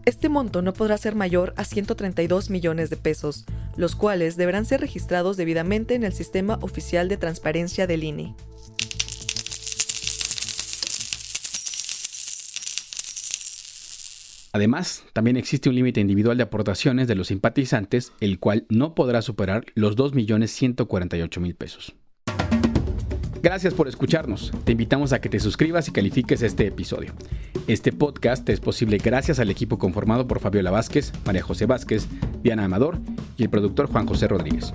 Este 0.04 0.28
monto 0.28 0.60
no 0.60 0.74
podrá 0.74 0.98
ser 0.98 1.14
mayor 1.14 1.54
a 1.56 1.64
132 1.64 2.50
millones 2.50 2.90
de 2.90 2.98
pesos, 2.98 3.46
los 3.76 3.96
cuales 3.96 4.36
deberán 4.36 4.66
ser 4.66 4.82
registrados 4.82 5.38
debidamente 5.38 5.94
en 5.94 6.04
el 6.04 6.12
Sistema 6.12 6.58
Oficial 6.60 7.08
de 7.08 7.16
Transparencia 7.16 7.86
del 7.86 8.04
INE. 8.04 8.34
Además, 14.52 15.04
también 15.12 15.36
existe 15.36 15.68
un 15.68 15.76
límite 15.76 16.00
individual 16.00 16.36
de 16.36 16.42
aportaciones 16.42 17.06
de 17.06 17.14
los 17.14 17.28
simpatizantes, 17.28 18.12
el 18.20 18.38
cual 18.38 18.66
no 18.68 18.94
podrá 18.94 19.22
superar 19.22 19.64
los 19.74 19.96
2.148.000 19.96 21.54
pesos. 21.56 21.94
Gracias 23.42 23.72
por 23.72 23.88
escucharnos. 23.88 24.52
Te 24.64 24.72
invitamos 24.72 25.12
a 25.12 25.20
que 25.20 25.30
te 25.30 25.40
suscribas 25.40 25.88
y 25.88 25.92
califiques 25.92 26.42
este 26.42 26.66
episodio. 26.66 27.14
Este 27.68 27.90
podcast 27.90 28.46
es 28.50 28.60
posible 28.60 28.98
gracias 28.98 29.38
al 29.38 29.50
equipo 29.50 29.78
conformado 29.78 30.26
por 30.26 30.40
Fabiola 30.40 30.70
Vázquez, 30.70 31.12
María 31.24 31.42
José 31.42 31.64
Vázquez, 31.64 32.06
Diana 32.42 32.64
Amador 32.64 32.98
y 33.38 33.44
el 33.44 33.50
productor 33.50 33.86
Juan 33.86 34.06
José 34.06 34.28
Rodríguez. 34.28 34.74